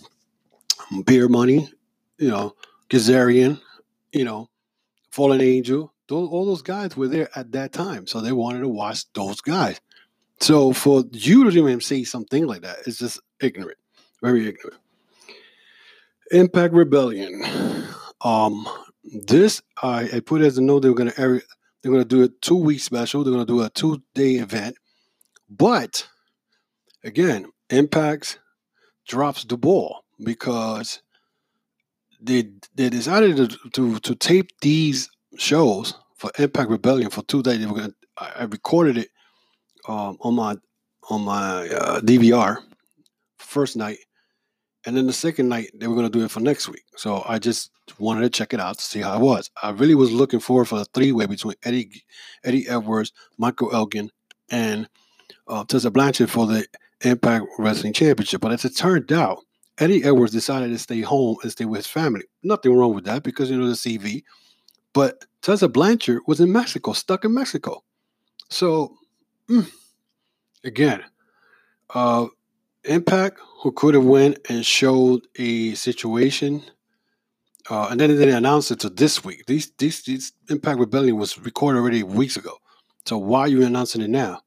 Beer 1.05 1.29
Money, 1.29 1.71
you 2.19 2.29
know, 2.29 2.55
Kazarian, 2.89 3.61
you 4.13 4.25
know, 4.25 4.51
Fallen 5.11 5.41
Angel. 5.41 5.93
Those, 6.07 6.29
all 6.29 6.45
those 6.45 6.63
guys 6.63 6.97
were 6.97 7.09
there 7.09 7.31
at 7.35 7.53
that 7.53 7.73
time, 7.73 8.07
so 8.07 8.21
they 8.21 8.33
wanted 8.33 8.61
to 8.61 8.69
watch 8.69 9.11
those 9.15 9.41
guys. 9.41 9.81
So 10.41 10.73
for 10.73 11.05
you 11.13 11.51
to 11.51 11.57
even 11.57 11.81
say 11.81 12.05
something 12.05 12.47
like 12.47 12.63
that 12.63 12.79
is 12.87 12.99
just 12.99 13.21
ignorant, 13.41 13.79
very 14.23 14.49
ignorant. 14.49 14.81
Impact 16.31 16.75
Rebellion. 16.75 17.43
Um, 18.21 18.67
this 19.05 19.63
I, 19.83 20.09
I 20.15 20.21
put 20.21 20.43
as 20.43 20.59
a 20.59 20.63
note 20.63 20.81
they 20.81 20.89
were 20.89 20.95
gonna 20.95 21.13
they're 21.17 21.43
gonna 21.93 22.05
do 22.05 22.25
a 22.25 22.29
two 22.29 22.57
week 22.57 22.81
special. 22.81 23.23
They're 23.23 23.33
gonna 23.33 23.45
do 23.45 23.63
a 23.63 23.71
two 23.71 24.03
day 24.15 24.37
event, 24.37 24.77
but 25.49 26.09
again, 27.05 27.47
Impact 27.71 28.41
drops 29.07 29.45
the 29.45 29.57
ball 29.57 30.05
because 30.23 31.03
they 32.21 32.51
they 32.75 32.89
decided 32.89 33.37
to 33.37 33.71
to, 33.71 33.99
to 34.01 34.15
tape 34.15 34.49
these 34.61 35.11
shows 35.37 35.95
for 36.17 36.31
Impact 36.39 36.71
Rebellion 36.71 37.11
for 37.11 37.23
two 37.25 37.43
days. 37.43 37.61
They 37.61 37.67
were 37.67 37.77
gonna 37.77 37.95
I 38.17 38.45
recorded 38.45 38.97
it 38.97 39.11
um, 39.89 40.17
on 40.21 40.35
my 40.35 40.57
on 41.11 41.23
my 41.23 41.69
uh, 41.69 42.01
DVR 42.01 42.59
first 43.39 43.77
night, 43.77 43.99
and 44.87 44.97
then 44.97 45.07
the 45.07 45.13
second 45.13 45.49
night 45.49 45.71
they 45.75 45.87
were 45.87 45.95
going 45.95 46.11
to 46.11 46.19
do 46.19 46.25
it 46.25 46.31
for 46.31 46.41
next 46.41 46.69
week. 46.69 46.85
So 46.97 47.23
I 47.27 47.39
just 47.39 47.71
wanted 47.99 48.23
to 48.23 48.31
check 48.31 48.55
it 48.55 48.61
out 48.61 48.79
to 48.79 48.85
see 48.85 49.01
how 49.01 49.17
it 49.17 49.21
was. 49.21 49.51
I 49.63 49.71
really 49.71 49.95
was 49.95 50.13
looking 50.13 50.41
forward 50.41 50.67
for 50.67 50.79
the 50.79 50.87
three 50.87 51.13
way 51.13 51.27
between 51.27 51.55
Eddie 51.63 52.05
Eddie 52.45 52.69
Edwards, 52.69 53.13
Michael 53.39 53.75
Elgin, 53.75 54.11
and 54.51 54.89
uh, 55.49 55.65
Tessa 55.65 55.91
Blanchard 55.91 56.31
for 56.31 56.47
the 56.47 56.67
Impact 57.03 57.47
Wrestling 57.59 57.93
Championship. 57.93 58.41
But 58.41 58.53
as 58.53 58.65
it 58.65 58.77
turned 58.77 59.13
out, 59.13 59.39
Eddie 59.79 60.05
Edwards 60.05 60.33
decided 60.33 60.69
to 60.69 60.79
stay 60.79 61.01
home 61.01 61.37
and 61.43 61.53
stay 61.53 61.65
with 61.65 61.79
his 61.79 61.87
family. 61.87 62.25
Nothing 62.43 62.77
wrong 62.77 62.95
with 62.95 63.05
that 63.05 63.23
because 63.23 63.51
you 63.51 63.59
know 63.59 63.69
the 63.69 63.75
CV. 63.75 64.23
But 64.93 65.25
Tessa 65.43 65.69
Blanchard 65.69 66.23
was 66.27 66.41
in 66.41 66.53
Mexico, 66.53 66.93
stuck 66.93 67.25
in 67.25 67.35
Mexico. 67.35 67.83
So. 68.49 68.97
Again, 70.65 71.05
uh, 71.95 72.27
Impact, 72.85 73.41
who 73.63 73.73
could 73.73 73.95
have 73.95 74.05
went 74.05 74.39
and 74.49 74.65
showed 74.65 75.27
a 75.37 75.75
situation, 75.75 76.63
uh, 77.71 77.89
and 77.91 77.99
then 77.99 78.11
they 78.11 78.27
didn't 78.27 78.71
it 78.71 78.81
to 78.81 78.91
this 78.91 79.25
week. 79.25 79.47
These, 79.47 79.73
these, 79.79 80.03
these 80.03 80.33
Impact 80.51 80.79
Rebellion 80.79 81.17
was 81.17 81.39
recorded 81.39 81.79
already 81.79 82.03
weeks 82.03 82.37
ago. 82.37 82.59
So 83.07 83.19
why 83.19 83.41
are 83.41 83.49
you 83.49 83.65
announcing 83.65 84.03
it 84.03 84.11
now? 84.11 84.41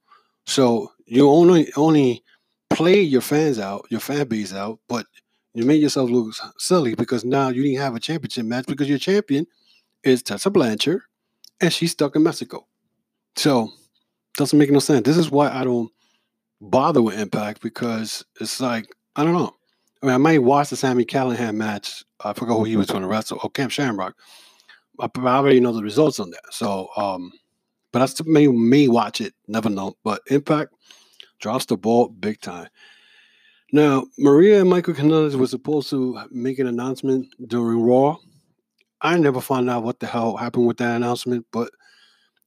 So 0.46 0.92
you 1.06 1.30
only 1.30 1.72
only 1.76 2.24
play 2.70 3.02
your 3.02 3.22
fans 3.22 3.60
out, 3.60 3.86
your 3.90 4.00
fan 4.00 4.28
base 4.28 4.54
out, 4.54 4.80
but 4.88 5.06
you 5.54 5.66
made 5.66 5.82
yourself 5.82 6.10
look 6.10 6.34
silly 6.60 6.96
because 6.96 7.26
now 7.26 7.50
you 7.50 7.64
didn't 7.64 7.82
have 7.82 7.96
a 7.96 8.00
championship 8.00 8.46
match 8.46 8.66
because 8.68 8.88
your 8.88 9.00
champion 9.00 9.48
is 10.04 10.22
Tessa 10.22 10.50
Blanchard 10.50 11.02
and 11.60 11.74
she's 11.74 11.92
stuck 11.92 12.16
in 12.16 12.24
Mexico. 12.24 12.68
So 13.36 13.72
doesn't 14.38 14.58
make 14.58 14.72
no 14.72 14.80
sense. 14.80 15.04
This 15.04 15.18
is 15.18 15.30
why 15.30 15.50
I 15.50 15.64
don't 15.64 15.92
bother 16.62 17.02
with 17.02 17.20
Impact 17.20 17.62
because 17.62 18.24
it's 18.40 18.62
like 18.62 18.88
I 19.16 19.24
don't 19.24 19.34
know. 19.34 19.54
I 20.02 20.06
mean, 20.06 20.16
I 20.16 20.18
might 20.18 20.44
watch 20.44 20.70
the 20.70 20.78
Sami 20.78 21.06
Callihan 21.06 21.56
match. 21.56 22.04
I 22.24 22.34
forgot 22.34 22.58
who 22.58 22.64
he 22.64 22.78
was 22.78 22.88
going 22.88 23.02
to 23.02 23.08
wrestle. 23.08 23.40
Or 23.44 23.50
Ken 23.50 23.70
Shamrock. 23.70 24.16
I 25.00 25.10
already 25.16 25.60
know 25.60 25.74
the 25.74 25.84
results 25.84 26.20
on 26.20 26.30
that. 26.32 26.42
So, 26.52 26.90
um, 26.96 27.32
but 27.92 28.00
that's 28.00 28.24
may 28.26 28.48
may 28.48 28.88
watch 28.88 29.22
it. 29.22 29.34
Never 29.48 29.70
know. 29.70 29.96
But 30.04 30.22
Impact 30.28 30.74
drops 31.40 31.66
the 31.66 31.78
ball 31.78 32.10
big 32.10 32.40
time. 32.42 32.68
Now, 33.74 34.06
Maria 34.18 34.62
and 34.62 34.70
Michael 34.70 34.94
Kanellis 34.94 35.36
were 35.36 35.48
supposed 35.48 35.90
to 35.90 36.20
make 36.32 36.58
an 36.60 36.68
announcement 36.68 37.28
during 37.48 37.82
Raw. 37.82 38.18
I 39.02 39.18
never 39.18 39.42
found 39.42 39.70
out 39.70 39.84
what 39.84 40.00
the 40.00 40.08
hell 40.08 40.38
happened 40.38 40.68
with 40.68 40.78
that 40.78 40.96
announcement, 40.96 41.46
but 41.52 41.70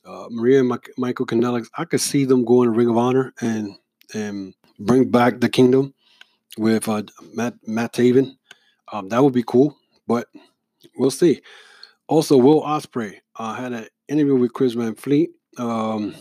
uh, 0.05 0.27
Maria 0.31 0.61
and 0.61 0.73
Michael 0.97 1.27
Kanellis, 1.27 1.69
I 1.77 1.85
could 1.85 2.01
see 2.01 2.25
them 2.25 2.45
going 2.45 2.67
to 2.67 2.77
Ring 2.77 2.89
of 2.89 2.97
Honor 2.97 3.33
and 3.41 3.77
and 4.15 4.55
bring 4.79 5.11
back 5.11 5.41
the 5.41 5.49
Kingdom 5.49 5.95
with 6.59 6.89
uh, 6.89 7.03
Matt 7.35 7.55
Matt 7.67 7.93
Taven. 7.93 8.37
Um, 8.93 9.09
that 9.09 9.23
would 9.23 9.33
be 9.33 9.45
cool, 9.45 9.77
but 10.07 10.27
we'll 10.97 11.11
see. 11.11 11.41
Also, 12.09 12.37
Will 12.37 12.63
Ospreay 12.63 13.19
uh, 13.37 13.55
had 13.55 13.73
an 13.73 13.87
interview 14.09 14.37
with 14.37 14.53
Chris 14.53 14.73
Van 14.73 14.95
Vliet. 14.95 15.31
Um, 15.59 16.15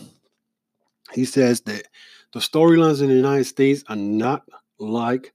he 1.12 1.24
says 1.24 1.62
that 1.62 1.86
the 2.32 2.40
storylines 2.40 3.02
in 3.02 3.08
the 3.08 3.14
United 3.14 3.44
States 3.44 3.82
are 3.88 3.96
not 3.96 4.44
like 4.78 5.32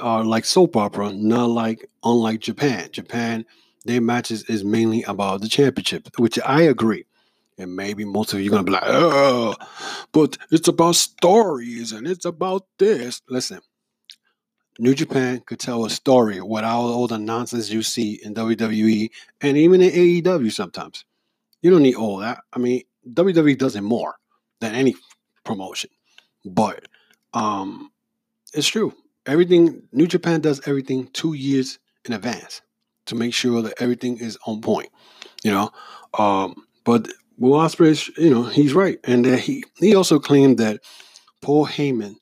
are 0.00 0.24
like 0.24 0.44
soap 0.44 0.76
opera, 0.76 1.12
not 1.12 1.50
like 1.50 1.88
unlike 2.04 2.40
Japan. 2.40 2.88
Japan, 2.92 3.44
their 3.84 4.00
matches 4.00 4.44
is 4.44 4.64
mainly 4.64 5.02
about 5.04 5.40
the 5.40 5.48
championship, 5.48 6.08
which 6.18 6.38
I 6.46 6.62
agree. 6.62 7.04
And 7.58 7.76
maybe 7.76 8.04
most 8.04 8.32
of 8.32 8.40
you 8.40 8.48
are 8.48 8.52
gonna 8.52 8.64
be 8.64 8.72
like, 8.72 8.82
oh, 8.86 9.54
but 10.12 10.38
it's 10.50 10.68
about 10.68 10.96
stories 10.96 11.92
and 11.92 12.06
it's 12.06 12.24
about 12.24 12.66
this. 12.78 13.20
Listen, 13.28 13.60
New 14.78 14.94
Japan 14.94 15.42
could 15.46 15.60
tell 15.60 15.84
a 15.84 15.90
story 15.90 16.40
without 16.40 16.80
all 16.80 17.06
the 17.06 17.18
nonsense 17.18 17.70
you 17.70 17.82
see 17.82 18.18
in 18.22 18.34
WWE 18.34 19.10
and 19.40 19.56
even 19.56 19.82
in 19.82 19.90
AEW 19.90 20.50
sometimes. 20.52 21.04
You 21.60 21.70
don't 21.70 21.82
need 21.82 21.94
all 21.94 22.16
that. 22.18 22.40
I 22.52 22.58
mean, 22.58 22.82
WWE 23.08 23.58
does 23.58 23.76
it 23.76 23.82
more 23.82 24.16
than 24.60 24.74
any 24.74 24.96
promotion. 25.44 25.90
But 26.44 26.88
um 27.34 27.90
it's 28.54 28.68
true. 28.68 28.94
Everything 29.26 29.82
New 29.92 30.06
Japan 30.06 30.40
does 30.40 30.66
everything 30.66 31.08
two 31.08 31.34
years 31.34 31.78
in 32.04 32.12
advance 32.12 32.62
to 33.06 33.14
make 33.14 33.34
sure 33.34 33.62
that 33.62 33.74
everything 33.80 34.18
is 34.18 34.38
on 34.46 34.60
point. 34.60 34.90
You 35.42 35.50
know, 35.50 35.70
um, 36.18 36.66
but 36.84 37.08
Will 37.38 37.58
Ospreay, 37.58 38.16
you 38.18 38.30
know, 38.30 38.42
he's 38.44 38.74
right, 38.74 38.98
and 39.04 39.24
that 39.24 39.40
he 39.40 39.64
he 39.78 39.94
also 39.94 40.18
claimed 40.18 40.58
that 40.58 40.80
Paul 41.40 41.66
Heyman 41.66 42.16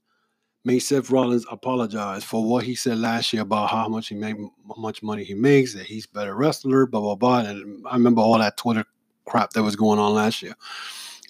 made 0.65 0.81
Seth 0.81 1.11
Rollins 1.11 1.47
apologize 1.51 2.23
for 2.23 2.45
what 2.45 2.65
he 2.65 2.75
said 2.75 2.99
last 2.99 3.33
year 3.33 3.43
about 3.43 3.71
how 3.71 3.89
much 3.89 4.09
he 4.09 4.15
made, 4.15 4.37
how 4.37 4.81
much 4.81 5.03
money 5.03 5.25
he 5.25 5.35
makes, 5.35 5.75
that 5.75 5.87
he's 5.87 6.07
better 6.07 6.35
wrestler, 6.35 6.87
blah 6.87 7.01
blah 7.01 7.15
blah. 7.15 7.41
And 7.41 7.85
I 7.87 7.95
remember 7.95 8.21
all 8.21 8.39
that 8.39 8.57
Twitter 8.57 8.85
crap 9.27 9.51
that 9.51 9.63
was 9.63 9.77
going 9.77 9.99
on 9.99 10.15
last 10.15 10.43
year. 10.43 10.55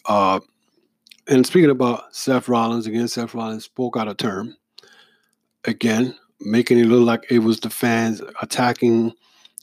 Uh, 0.07 0.41
and 1.29 1.47
speaking 1.47 1.71
about 1.71 2.15
Seth 2.15 2.49
Rollins 2.49 2.87
again, 2.87 3.09
Seth 3.09 3.35
Rollins 3.35 3.65
spoke 3.65 3.97
out 3.97 4.09
of 4.09 4.17
term 4.17 4.57
again, 5.65 6.17
making 6.41 6.79
it 6.79 6.87
look 6.87 7.07
like 7.07 7.31
it 7.31 7.41
was 7.41 7.61
the 7.61 7.71
fans 7.71 8.23
attacking 8.43 9.13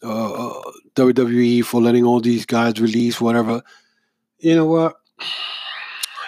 uh, 0.03 0.49
uh 0.49 0.62
WWE 0.95 1.63
for 1.65 1.82
letting 1.82 2.06
all 2.06 2.19
these 2.19 2.45
guys 2.45 2.80
release 2.80 3.19
whatever. 3.19 3.62
You 4.39 4.56
know 4.56 4.65
what? 4.65 4.97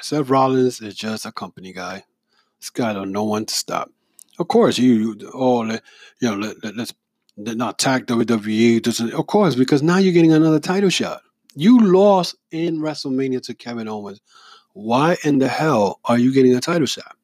Seth 0.01 0.29
Rollins 0.29 0.81
is 0.81 0.95
just 0.95 1.25
a 1.25 1.31
company 1.31 1.73
guy. 1.73 2.03
This 2.59 2.69
guy 2.71 2.93
don't 2.93 3.11
know 3.11 3.23
when 3.23 3.45
to 3.45 3.53
stop. 3.53 3.91
Of 4.39 4.47
course, 4.47 4.77
you, 4.77 4.93
you 4.93 5.31
oh, 5.33 5.63
you 5.63 5.79
know, 6.21 6.35
let, 6.35 6.63
let, 6.63 6.75
let's 6.75 6.93
not 7.37 7.75
attack 7.75 8.05
WWE. 8.05 8.81
Doesn't, 8.81 9.13
of 9.13 9.27
course, 9.27 9.55
because 9.55 9.83
now 9.83 9.97
you're 9.97 10.13
getting 10.13 10.33
another 10.33 10.59
title 10.59 10.89
shot. 10.89 11.21
You 11.55 11.79
lost 11.79 12.35
in 12.51 12.79
WrestleMania 12.79 13.43
to 13.43 13.53
Kevin 13.53 13.87
Owens. 13.87 14.21
Why 14.73 15.17
in 15.23 15.39
the 15.39 15.47
hell 15.47 15.99
are 16.05 16.17
you 16.17 16.33
getting 16.33 16.55
a 16.55 16.61
title 16.61 16.87
shot? 16.87 17.15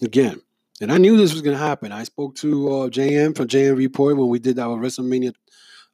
Again, 0.00 0.40
and 0.80 0.92
I 0.92 0.98
knew 0.98 1.16
this 1.16 1.32
was 1.32 1.42
going 1.42 1.56
to 1.56 1.62
happen. 1.62 1.92
I 1.92 2.04
spoke 2.04 2.34
to 2.36 2.68
uh, 2.68 2.88
JM 2.88 3.36
from 3.36 3.48
JM 3.48 3.76
Report 3.76 4.16
when 4.16 4.28
we 4.28 4.38
did 4.38 4.58
our 4.58 4.78
WrestleMania 4.78 5.34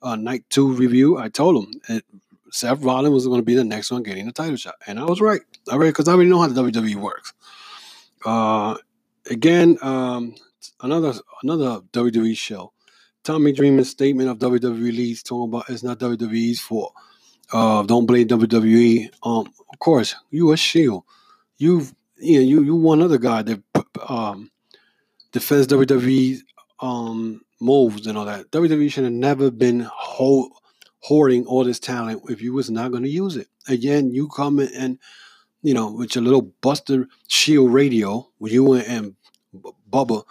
uh, 0.03 0.17
Night 0.17 0.45
2 0.51 0.73
review. 0.73 1.19
I 1.19 1.29
told 1.29 1.65
him 1.65 1.81
that 1.89 2.05
Seth 2.53 2.83
Rollins 2.83 3.13
was 3.13 3.27
going 3.27 3.41
to 3.41 3.45
be 3.45 3.55
the 3.55 3.65
next 3.65 3.91
one 3.91 4.03
getting 4.03 4.27
the 4.27 4.33
title 4.33 4.57
shot. 4.57 4.75
And 4.87 4.99
I 4.99 5.05
was 5.05 5.21
right. 5.21 5.41
Right, 5.71 5.89
because 5.89 6.09
I 6.09 6.13
already 6.13 6.31
know 6.31 6.41
how 6.41 6.49
the 6.49 6.63
WWE 6.63 6.97
works. 6.97 7.33
Uh, 8.25 8.77
again, 9.31 9.79
um, 9.83 10.35
another 10.83 11.15
another 11.43 11.81
WWE 11.93 12.37
show. 12.37 12.73
Tommy 13.23 13.53
Dreamer's 13.53 13.91
statement 13.91 14.29
of 14.29 14.39
WWE 14.39 14.97
leads 14.97 15.23
talking 15.23 15.49
about 15.53 15.69
it's 15.69 15.83
not 15.83 15.99
WWE's 15.99 16.61
fault. 16.61 16.95
Uh, 17.53 17.83
don't 17.83 18.07
blame 18.07 18.29
WWE. 18.29 19.11
Um, 19.23 19.53
of 19.73 19.79
course, 19.79 20.15
you 20.31 20.53
a 20.53 20.57
shield. 20.57 21.05
You've 21.59 21.95
you 22.17 22.39
know, 22.39 22.47
you 22.47 22.63
you 22.63 22.77
one 22.77 23.03
other 23.03 23.19
guy 23.19 23.43
that 23.43 23.63
um 24.09 24.51
defends 25.33 25.67
WWE 25.67 26.39
um, 26.81 27.43
moves 27.61 28.07
and 28.07 28.17
all 28.17 28.25
that. 28.25 28.51
WWE 28.51 28.91
should 28.91 29.05
have 29.05 29.13
never 29.13 29.51
been 29.51 29.87
ho- 29.93 30.51
hoarding 31.01 31.47
all 31.47 31.65
this 31.65 31.81
talent 31.81 32.23
if 32.29 32.43
you 32.43 32.53
was 32.53 32.71
not 32.71 32.91
going 32.91 33.03
to 33.03 33.09
use 33.09 33.37
it. 33.37 33.49
Again, 33.69 34.13
you 34.13 34.29
come 34.29 34.61
in 34.61 34.69
and 34.75 34.99
you 35.63 35.75
know 35.75 35.93
with 35.93 36.15
your 36.15 36.25
little 36.25 36.43
Buster 36.63 37.09
Shield 37.29 37.73
radio, 37.73 38.29
you 38.41 38.75
and 38.75 39.15
Bubba, 39.91 40.25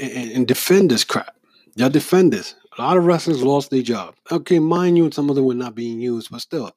and, 0.00 0.32
and 0.32 0.48
defend 0.48 0.90
this 0.90 1.04
crap. 1.04 1.36
Y'all 1.76 1.90
defend 1.90 2.32
this. 2.32 2.54
A 2.78 2.82
lot 2.82 2.96
of 2.96 3.04
wrestlers 3.04 3.42
lost 3.42 3.70
their 3.70 3.82
job. 3.82 4.14
Okay, 4.30 4.58
mind 4.58 4.96
you, 4.96 5.04
and 5.04 5.14
some 5.14 5.30
of 5.30 5.36
them 5.36 5.44
were 5.44 5.54
not 5.54 5.74
being 5.74 6.00
used, 6.00 6.30
but 6.30 6.40
still, 6.40 6.72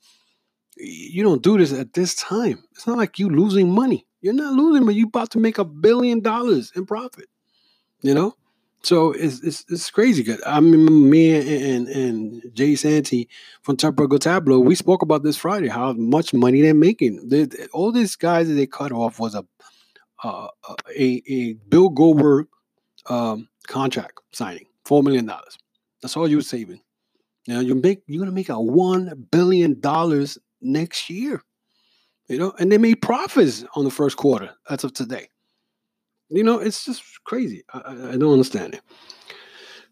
you 0.77 1.23
don't 1.23 1.43
do 1.43 1.57
this 1.57 1.73
at 1.73 1.93
this 1.93 2.15
time. 2.15 2.63
It's 2.73 2.87
not 2.87 2.97
like 2.97 3.19
you 3.19 3.29
losing 3.29 3.71
money. 3.71 4.05
You're 4.21 4.33
not 4.33 4.53
losing, 4.53 4.85
but 4.85 4.95
you 4.95 5.07
about 5.07 5.31
to 5.31 5.39
make 5.39 5.57
a 5.57 5.65
billion 5.65 6.21
dollars 6.21 6.71
in 6.75 6.85
profit 6.85 7.27
you 8.03 8.13
know. 8.13 8.35
So 8.83 9.13
it's 9.13 9.39
it's, 9.41 9.65
it's 9.69 9.89
crazy. 9.89 10.23
Good. 10.23 10.43
I 10.45 10.57
remember 10.57 10.91
me 10.91 11.33
and, 11.71 11.87
and, 11.87 12.41
Jay 12.53 12.75
Santee 12.75 13.29
from 13.61 13.77
Tempo 13.77 14.05
Tableau. 14.17 14.59
We 14.59 14.75
spoke 14.75 15.01
about 15.01 15.23
this 15.23 15.37
Friday 15.37 15.69
how 15.69 15.93
much 15.93 16.33
money 16.33 16.61
they're 16.61 16.73
making. 16.73 17.29
They, 17.29 17.47
all 17.71 17.93
these 17.93 18.17
guys 18.17 18.49
that 18.49 18.55
they 18.55 18.67
cut 18.67 18.91
off 18.91 19.19
was 19.19 19.35
a 19.35 19.45
uh, 20.23 20.47
a, 20.97 21.21
a 21.27 21.53
Bill 21.69 21.89
Goldberg 21.89 22.47
um, 23.09 23.47
contract 23.67 24.19
signing, 24.33 24.65
four 24.85 25.01
million 25.01 25.25
dollars. 25.25 25.57
That's 26.01 26.17
all 26.17 26.27
you're 26.27 26.41
saving. 26.41 26.81
Now 27.47 27.61
you 27.61 27.75
make 27.75 28.03
you're 28.07 28.19
gonna 28.19 28.35
make 28.35 28.49
a 28.49 28.59
one 28.59 29.27
billion 29.31 29.79
dollars 29.79 30.37
next 30.61 31.09
year. 31.09 31.41
You 32.27 32.37
know, 32.37 32.53
and 32.59 32.71
they 32.71 32.77
made 32.77 33.01
profits 33.01 33.65
on 33.75 33.83
the 33.85 33.91
first 33.91 34.17
quarter 34.17 34.51
as 34.69 34.83
of 34.83 34.93
today. 34.93 35.27
You 36.33 36.43
know, 36.43 36.57
it's 36.57 36.83
just 36.83 37.23
crazy. 37.25 37.63
I, 37.73 38.13
I 38.13 38.17
don't 38.17 38.33
understand 38.33 38.73
it. 38.73 38.81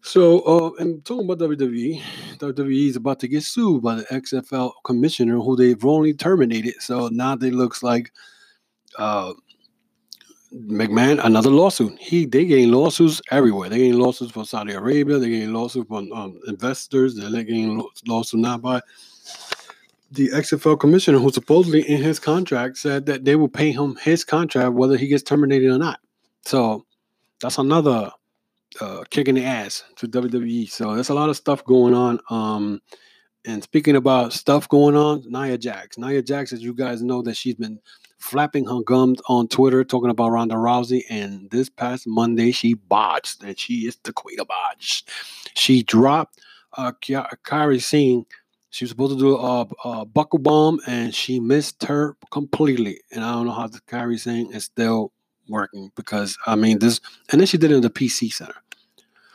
So, 0.00 0.40
uh, 0.40 0.70
and 0.80 1.04
talking 1.04 1.30
about 1.30 1.38
WWE, 1.48 2.02
WWE 2.38 2.88
is 2.88 2.96
about 2.96 3.20
to 3.20 3.28
get 3.28 3.44
sued 3.44 3.82
by 3.82 3.94
the 3.94 4.02
XFL 4.04 4.72
commissioner, 4.84 5.36
who 5.36 5.54
they've 5.54 5.84
only 5.84 6.12
terminated. 6.12 6.74
So 6.80 7.06
now 7.08 7.36
they 7.36 7.52
looks 7.52 7.84
like 7.84 8.10
uh, 8.98 9.34
McMahon 10.52 11.24
another 11.24 11.50
lawsuit. 11.50 11.96
He 12.00 12.26
they 12.26 12.44
getting 12.44 12.72
lawsuits 12.72 13.22
everywhere. 13.30 13.68
They 13.68 13.78
getting 13.78 14.00
lawsuits 14.00 14.32
from 14.32 14.44
Saudi 14.44 14.72
Arabia. 14.72 15.18
They 15.18 15.30
getting 15.30 15.52
lawsuits 15.52 15.86
from 15.86 16.10
um, 16.10 16.40
investors. 16.48 17.14
They're 17.14 17.30
getting 17.30 17.86
lawsuits 18.08 18.42
now 18.42 18.58
by 18.58 18.80
the 20.10 20.30
XFL 20.30 20.80
commissioner, 20.80 21.18
who 21.18 21.30
supposedly 21.30 21.88
in 21.88 22.02
his 22.02 22.18
contract 22.18 22.78
said 22.78 23.06
that 23.06 23.24
they 23.24 23.36
will 23.36 23.48
pay 23.48 23.70
him 23.70 23.96
his 24.02 24.24
contract 24.24 24.74
whether 24.74 24.96
he 24.96 25.06
gets 25.06 25.22
terminated 25.22 25.70
or 25.70 25.78
not. 25.78 26.00
So 26.44 26.86
that's 27.40 27.58
another 27.58 28.10
uh, 28.80 29.04
kick 29.10 29.28
in 29.28 29.34
the 29.34 29.44
ass 29.44 29.84
to 29.96 30.08
WWE. 30.08 30.68
So 30.70 30.94
there's 30.94 31.10
a 31.10 31.14
lot 31.14 31.28
of 31.28 31.36
stuff 31.36 31.64
going 31.64 31.94
on. 31.94 32.20
Um, 32.30 32.80
And 33.44 33.62
speaking 33.62 33.96
about 33.96 34.32
stuff 34.32 34.68
going 34.68 34.94
on, 34.94 35.24
Nia 35.26 35.58
Jax. 35.58 35.98
Nia 35.98 36.22
Jax, 36.22 36.52
as 36.52 36.62
you 36.62 36.74
guys 36.74 37.02
know, 37.02 37.22
that 37.22 37.36
she's 37.36 37.56
been 37.56 37.80
flapping 38.18 38.66
her 38.66 38.82
gums 38.82 39.20
on 39.26 39.48
Twitter 39.48 39.82
talking 39.82 40.10
about 40.10 40.30
Ronda 40.30 40.54
Rousey. 40.54 41.02
And 41.10 41.50
this 41.50 41.68
past 41.68 42.06
Monday, 42.06 42.52
she 42.52 42.74
botched, 42.74 43.42
and 43.42 43.58
she 43.58 43.86
is 43.88 43.98
the 44.04 44.12
queen 44.12 44.38
of 44.38 44.46
botch. 44.46 45.04
She 45.54 45.82
dropped 45.82 46.40
uh, 46.76 46.92
Kairi 47.02 47.82
Sane. 47.82 48.24
She 48.70 48.84
was 48.84 48.90
supposed 48.90 49.18
to 49.18 49.18
do 49.18 49.36
a, 49.36 49.66
a, 49.84 50.06
buckle 50.06 50.38
bomb, 50.38 50.80
and 50.86 51.14
she 51.14 51.40
missed 51.40 51.82
her 51.82 52.16
completely. 52.30 53.00
And 53.10 53.24
I 53.24 53.32
don't 53.32 53.46
know 53.46 53.52
how 53.52 53.66
the 53.66 53.80
Kairi 53.80 54.18
Sane 54.18 54.52
is 54.54 54.64
still 54.64 55.12
working 55.48 55.90
because 55.96 56.36
I 56.46 56.56
mean 56.56 56.78
this. 56.78 57.00
And 57.30 57.40
then 57.40 57.46
she 57.46 57.58
did 57.58 57.70
it 57.70 57.76
in 57.76 57.82
the 57.82 57.90
PC 57.90 58.32
Center. 58.32 58.54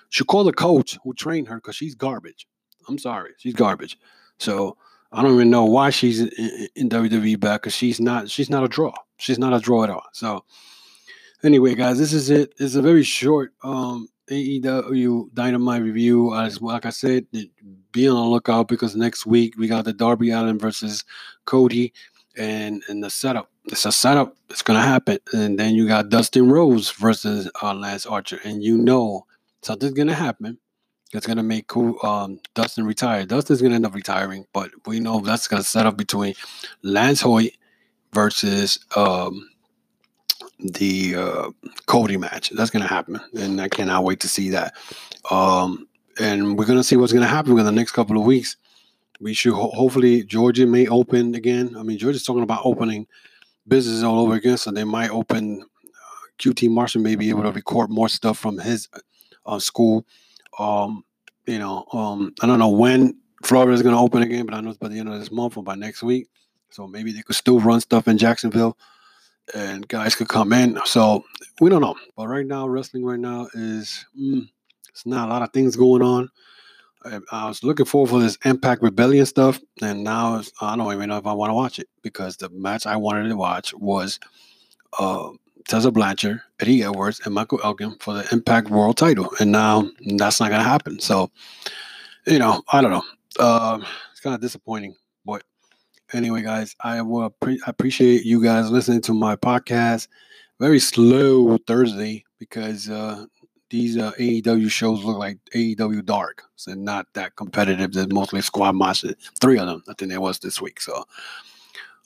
She 0.10 0.24
called 0.24 0.48
the 0.48 0.54
coach 0.54 0.98
who 1.04 1.14
trained 1.14 1.48
her 1.48 1.56
because 1.56 1.76
she's 1.76 1.96
garbage. 1.96 2.48
I'm 2.88 2.98
sorry, 2.98 3.32
she's 3.38 3.54
garbage. 3.54 3.98
So 4.40 4.78
I 5.12 5.22
don't 5.22 5.34
even 5.34 5.50
know 5.50 5.66
why 5.66 5.90
she's 5.90 6.22
in, 6.22 6.68
in 6.76 6.90
WWE 6.90 7.40
back 7.40 7.62
because 7.62 7.76
she's 7.76 8.00
not 8.00 8.30
she's 8.30 8.50
not 8.50 8.64
a 8.64 8.68
draw. 8.68 8.94
She's 9.18 9.40
not 9.40 9.54
a 9.54 9.60
draw 9.60 9.84
at 9.84 9.90
all. 9.90 10.06
So 10.14 10.46
anyway, 11.44 11.76
guys, 11.76 11.98
this 11.98 12.14
is 12.14 12.30
it. 12.30 12.54
It's 12.58 12.76
a 12.76 12.82
very 12.82 13.04
short 13.04 13.54
um 13.64 14.08
AEW 14.30 15.34
Dynamite 15.34 15.82
review. 15.82 16.36
As 16.36 16.62
like 16.62 16.86
I 16.86 16.90
said, 16.90 17.26
be 17.92 18.08
on 18.08 18.16
the 18.16 18.22
lookout 18.22 18.68
because 18.68 18.96
next 18.96 19.26
week 19.26 19.56
we 19.58 19.68
got 19.68 19.86
the 19.86 19.94
Darby 19.94 20.32
Allin 20.32 20.60
versus 20.60 21.04
Cody, 21.46 21.94
and 22.38 22.84
and 22.88 23.04
the 23.04 23.10
setup. 23.10 23.52
It's 23.66 23.86
a 23.86 23.92
setup. 23.92 24.36
It's 24.50 24.62
gonna 24.62 24.82
happen, 24.82 25.20
and 25.34 25.60
then 25.60 25.76
you 25.76 25.88
got 25.88 26.10
Dustin 26.10 26.50
Rhodes 26.50 26.92
versus 26.92 27.50
uh, 27.62 27.74
Lance 27.74 28.06
Archer, 28.06 28.40
and 28.44 28.64
you 28.64 28.78
know 28.78 29.26
something's 29.62 29.94
gonna 29.94 30.14
happen 30.14 30.60
it's 31.14 31.26
gonna 31.26 31.44
make 31.44 31.68
cool, 31.68 31.98
um, 32.04 32.40
Dustin 32.54 32.86
retire. 32.86 33.26
Dustin's 33.26 33.62
gonna 33.62 33.76
end 33.76 33.86
up 33.86 33.96
retiring, 33.96 34.46
but 34.54 34.72
we 34.86 35.00
know 35.00 35.20
that's 35.20 35.48
gonna 35.48 35.64
set 35.64 35.86
up 35.86 35.98
between 35.98 36.34
Lance 36.84 37.22
Hoyt 37.22 37.54
versus 38.14 38.80
um, 38.96 39.50
the 40.60 41.16
uh, 41.16 41.50
Cody 41.86 42.18
match. 42.18 42.50
That's 42.50 42.70
gonna 42.70 42.88
happen, 42.88 43.20
and 43.38 43.62
I 43.62 43.70
cannot 43.70 44.04
wait 44.04 44.20
to 44.22 44.28
see 44.28 44.50
that. 44.50 44.76
Um, 45.32 45.88
and 46.20 46.58
we're 46.58 46.66
gonna 46.66 46.84
see 46.84 46.98
what's 46.98 47.14
gonna 47.14 47.26
happen 47.26 47.58
in 47.58 47.66
the 47.66 47.72
next 47.72 47.92
couple 47.92 48.18
of 48.18 48.26
weeks. 48.26 48.58
We 49.20 49.34
should 49.34 49.54
ho- 49.54 49.72
hopefully 49.74 50.24
Georgia 50.24 50.66
may 50.66 50.88
open 50.88 51.36
again. 51.36 51.76
I 51.78 51.84
mean, 51.84 51.98
Georgia's 51.98 52.24
talking 52.24 52.44
about 52.44 52.62
opening 52.66 53.08
businesses 53.68 54.04
all 54.04 54.20
over 54.20 54.36
again, 54.36 54.58
so 54.58 54.72
they 54.72 54.84
might 54.84 55.10
open. 55.10 55.62
Uh, 55.62 56.28
QT 56.40 56.70
Marshall 56.70 57.02
may 57.02 57.16
be 57.16 57.30
able 57.30 57.44
to 57.44 57.52
record 57.52 57.90
more 57.90 58.10
stuff 58.10 58.38
from 58.38 58.60
his 58.60 58.88
uh, 59.46 59.60
school 59.60 60.06
um, 60.60 61.04
you 61.46 61.60
know, 61.60 61.86
um, 61.94 62.34
I 62.42 62.48
don't 62.48 62.60
know 62.60 62.70
when 62.70 63.18
Florida 63.44 63.72
is 63.72 63.82
going 63.82 63.96
to 63.96 64.02
open 64.02 64.22
again, 64.22 64.46
but 64.46 64.56
I 64.56 64.62
know 64.62 64.70
it's 64.70 64.78
by 64.78 64.90
the 64.90 65.00
end 65.00 65.10
of 65.10 65.20
this 65.20 65.32
month 65.32 65.58
or 65.58 65.64
by 65.64 65.76
next 65.76 66.04
week. 66.04 66.28
So 66.70 66.88
maybe 66.88 67.12
they 67.12 67.22
could 67.22 67.36
still 67.36 67.60
run 67.60 67.80
stuff 67.80 68.08
in 68.08 68.18
Jacksonville 68.18 68.78
and 69.56 69.88
guys 69.88 70.16
could 70.16 70.28
come 70.28 70.52
in. 70.52 70.80
So 70.86 71.24
we 71.62 71.70
don't 71.70 71.82
know. 71.82 71.96
But 72.18 72.28
right 72.28 72.46
now, 72.46 72.68
wrestling 72.68 73.06
right 73.06 73.20
now 73.20 73.48
is 73.54 74.06
mm, 74.20 74.50
it's 74.90 75.06
not 75.06 75.30
a 75.30 75.32
lot 75.32 75.42
of 75.44 75.54
things 75.54 75.76
going 75.76 76.02
on. 76.02 76.30
I, 77.32 77.48
was 77.48 77.64
looking 77.64 77.86
forward 77.86 78.10
for 78.10 78.20
this 78.20 78.38
Impact 78.46 78.82
Rebellion 78.82 79.26
stuff, 79.26 79.60
and 79.82 80.04
now 80.04 80.42
I 80.62 80.76
don't 80.76 80.94
even 80.94 81.10
know 81.10 81.18
if 81.18 81.26
I 81.26 81.34
want 81.34 81.50
to 81.50 81.56
watch 81.56 81.80
it 81.80 81.88
because 82.02 82.38
the 82.38 82.50
match 82.50 82.86
I 82.86 82.96
wanted 82.96 83.30
to 83.30 83.36
watch 83.36 83.74
was 83.74 84.20
uh, 85.00 85.30
Tessa 85.68 85.92
Blanchard, 85.92 86.42
Eddie 86.60 86.84
Edwards, 86.84 87.22
and 87.26 87.34
Michael 87.34 87.60
Elgin 87.64 87.98
for 88.00 88.14
the 88.14 88.28
Impact 88.32 88.70
World 88.70 88.98
title. 88.98 89.30
And 89.40 89.52
now 89.52 89.90
that's 90.16 90.40
not 90.40 90.50
going 90.50 90.62
to 90.62 90.68
happen. 90.68 91.00
So, 91.00 91.30
you 92.26 92.40
know, 92.40 92.64
I 92.72 92.82
don't 92.82 92.92
know. 92.92 93.04
Uh, 93.40 93.80
it's 94.12 94.22
kind 94.22 94.34
of 94.34 94.42
disappointing. 94.42 94.96
But 95.26 95.44
anyway, 96.14 96.42
guys, 96.42 96.76
I 96.82 97.02
will 97.02 97.30
pre- 97.30 97.62
appreciate 97.68 98.24
you 98.24 98.42
guys 98.42 98.72
listening 98.72 99.02
to 99.02 99.14
my 99.14 99.36
podcast. 99.36 100.08
Very 100.60 100.80
slow 100.80 101.58
Thursday 101.68 102.24
because 102.40 102.90
uh, 102.90 103.26
these 103.70 103.98
uh, 103.98 104.12
AEW 104.14 104.70
shows 104.70 105.04
look 105.04 105.18
like 105.18 105.40
AEW 105.54 106.06
Dark. 106.06 106.44
So 106.56 106.74
not 106.74 107.08
that 107.14 107.36
competitive. 107.36 107.94
They're 107.94 108.08
mostly 108.08 108.42
squad 108.42 108.74
matches. 108.74 109.16
Three 109.42 109.58
of 109.60 109.68
them, 109.68 109.84
I 109.88 109.94
think 109.94 110.12
there 110.12 110.22
was 110.22 110.40
this 110.40 110.62
week. 110.62 110.80
So 110.80 111.06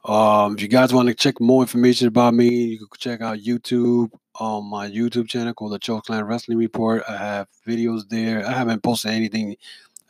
um, 0.06 0.56
if 0.56 0.62
you 0.62 0.67
guys 0.67 0.93
want 0.93 1.10
to 1.10 1.13
check 1.13 1.39
more 1.39 1.62
information 1.62 2.08
about 2.08 2.34
me, 2.34 2.50
you 2.50 2.80
can 2.80 2.88
check 2.97 3.21
out 3.21 3.39
YouTube 3.39 4.10
on 4.39 4.65
my 4.65 4.89
YouTube 4.89 5.28
channel 5.28 5.54
called 5.54 5.74
the 5.74 5.80
Chokeslam 5.80 6.28
Wrestling 6.28 6.58
Report. 6.58 7.04
I 7.08 7.17
have 7.17 7.47
videos 7.67 8.10
there. 8.10 8.45
I 8.45 8.52
haven't 8.52 8.82
posted 8.82 9.12
anything 9.12 9.56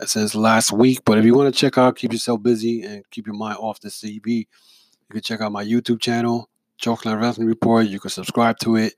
since 0.06 0.34
last 0.34 0.72
week, 0.72 1.02
but 1.06 1.18
if 1.18 1.26
you 1.26 1.36
want 1.36 1.54
to 1.54 1.60
check 1.60 1.78
out, 1.78 1.98
keep 1.98 2.14
yourself 2.14 2.42
busy 2.42 2.84
and 2.84 3.04
keep 3.12 3.28
your 3.28 3.36
mind 3.36 3.58
off 3.60 3.82
the 3.82 3.90
CB. 3.90 4.26
you 4.26 4.46
can 5.12 5.22
check 5.22 5.42
out 5.42 5.52
my 5.52 5.64
YouTube 5.64 6.00
channel, 6.00 6.50
Chokeslam 6.82 7.20
Wrestling 7.20 7.48
Report. 7.48 7.88
You 7.88 8.00
can 8.00 8.10
subscribe 8.10 8.58
to 8.60 8.78
it, 8.78 8.94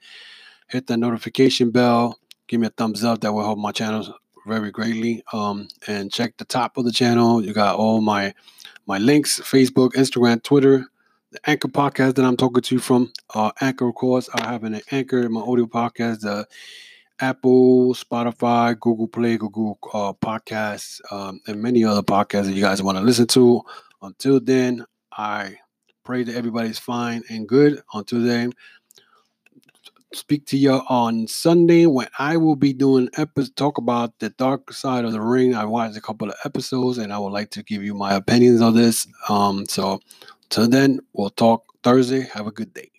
hit 0.67 0.87
the 0.87 0.95
notification 0.95 1.71
bell, 1.71 2.19
give 2.47 2.59
me 2.59 2.67
a 2.67 2.71
thumbs 2.71 3.03
up. 3.03 3.21
That 3.21 3.33
will 3.33 3.43
help 3.43 3.59
my 3.59 3.71
channel 3.71 4.13
very 4.45 4.71
greatly. 4.71 5.23
Um, 5.31 5.67
and 5.87 6.11
check 6.11 6.37
the 6.37 6.45
top 6.45 6.77
of 6.77 6.85
the 6.85 6.91
channel. 6.91 7.43
You 7.43 7.53
got 7.53 7.75
all 7.75 8.01
my 8.01 8.33
my 8.85 8.97
links 8.97 9.39
Facebook, 9.39 9.93
Instagram, 9.93 10.43
Twitter, 10.43 10.85
the 11.31 11.49
Anchor 11.49 11.67
podcast 11.67 12.15
that 12.15 12.25
I'm 12.25 12.37
talking 12.37 12.61
to 12.61 12.75
you 12.75 12.81
from. 12.81 13.11
Uh, 13.33 13.51
Anchor, 13.61 13.87
of 13.87 13.95
course, 13.95 14.29
I 14.33 14.47
have 14.51 14.63
an 14.63 14.81
Anchor, 14.91 15.27
my 15.29 15.41
audio 15.41 15.65
podcast, 15.65 16.25
uh, 16.25 16.43
Apple, 17.19 17.93
Spotify, 17.93 18.77
Google 18.79 19.07
Play, 19.07 19.37
Google 19.37 19.79
uh, 19.93 20.13
Podcasts, 20.13 20.99
um, 21.11 21.39
and 21.47 21.61
many 21.61 21.85
other 21.85 22.01
podcasts 22.03 22.45
that 22.45 22.53
you 22.53 22.61
guys 22.61 22.83
want 22.83 22.97
to 22.97 23.03
listen 23.03 23.27
to. 23.27 23.61
Until 24.01 24.39
then, 24.39 24.85
I 25.13 25.57
pray 26.03 26.23
that 26.23 26.35
everybody's 26.35 26.79
fine 26.79 27.23
and 27.29 27.47
good. 27.47 27.81
Until 27.93 28.21
then, 28.21 28.51
speak 30.13 30.45
to 30.47 30.57
you 30.57 30.81
on 30.89 31.27
Sunday 31.27 31.85
when 31.85 32.07
I 32.19 32.37
will 32.37 32.55
be 32.55 32.73
doing 32.73 33.09
episode 33.17 33.55
talk 33.55 33.77
about 33.77 34.17
the 34.19 34.29
dark 34.29 34.71
side 34.71 35.05
of 35.05 35.11
the 35.11 35.21
ring. 35.21 35.55
I 35.55 35.65
watched 35.65 35.97
a 35.97 36.01
couple 36.01 36.29
of 36.29 36.35
episodes 36.45 36.97
and 36.97 37.11
I 37.11 37.19
would 37.19 37.33
like 37.33 37.49
to 37.51 37.63
give 37.63 37.83
you 37.83 37.93
my 37.93 38.13
opinions 38.13 38.61
on 38.61 38.75
this. 38.75 39.07
Um, 39.29 39.65
so 39.67 39.99
till 40.49 40.67
then, 40.69 40.99
we'll 41.13 41.31
talk 41.31 41.65
Thursday. 41.83 42.21
Have 42.33 42.47
a 42.47 42.51
good 42.51 42.73
day. 42.73 42.92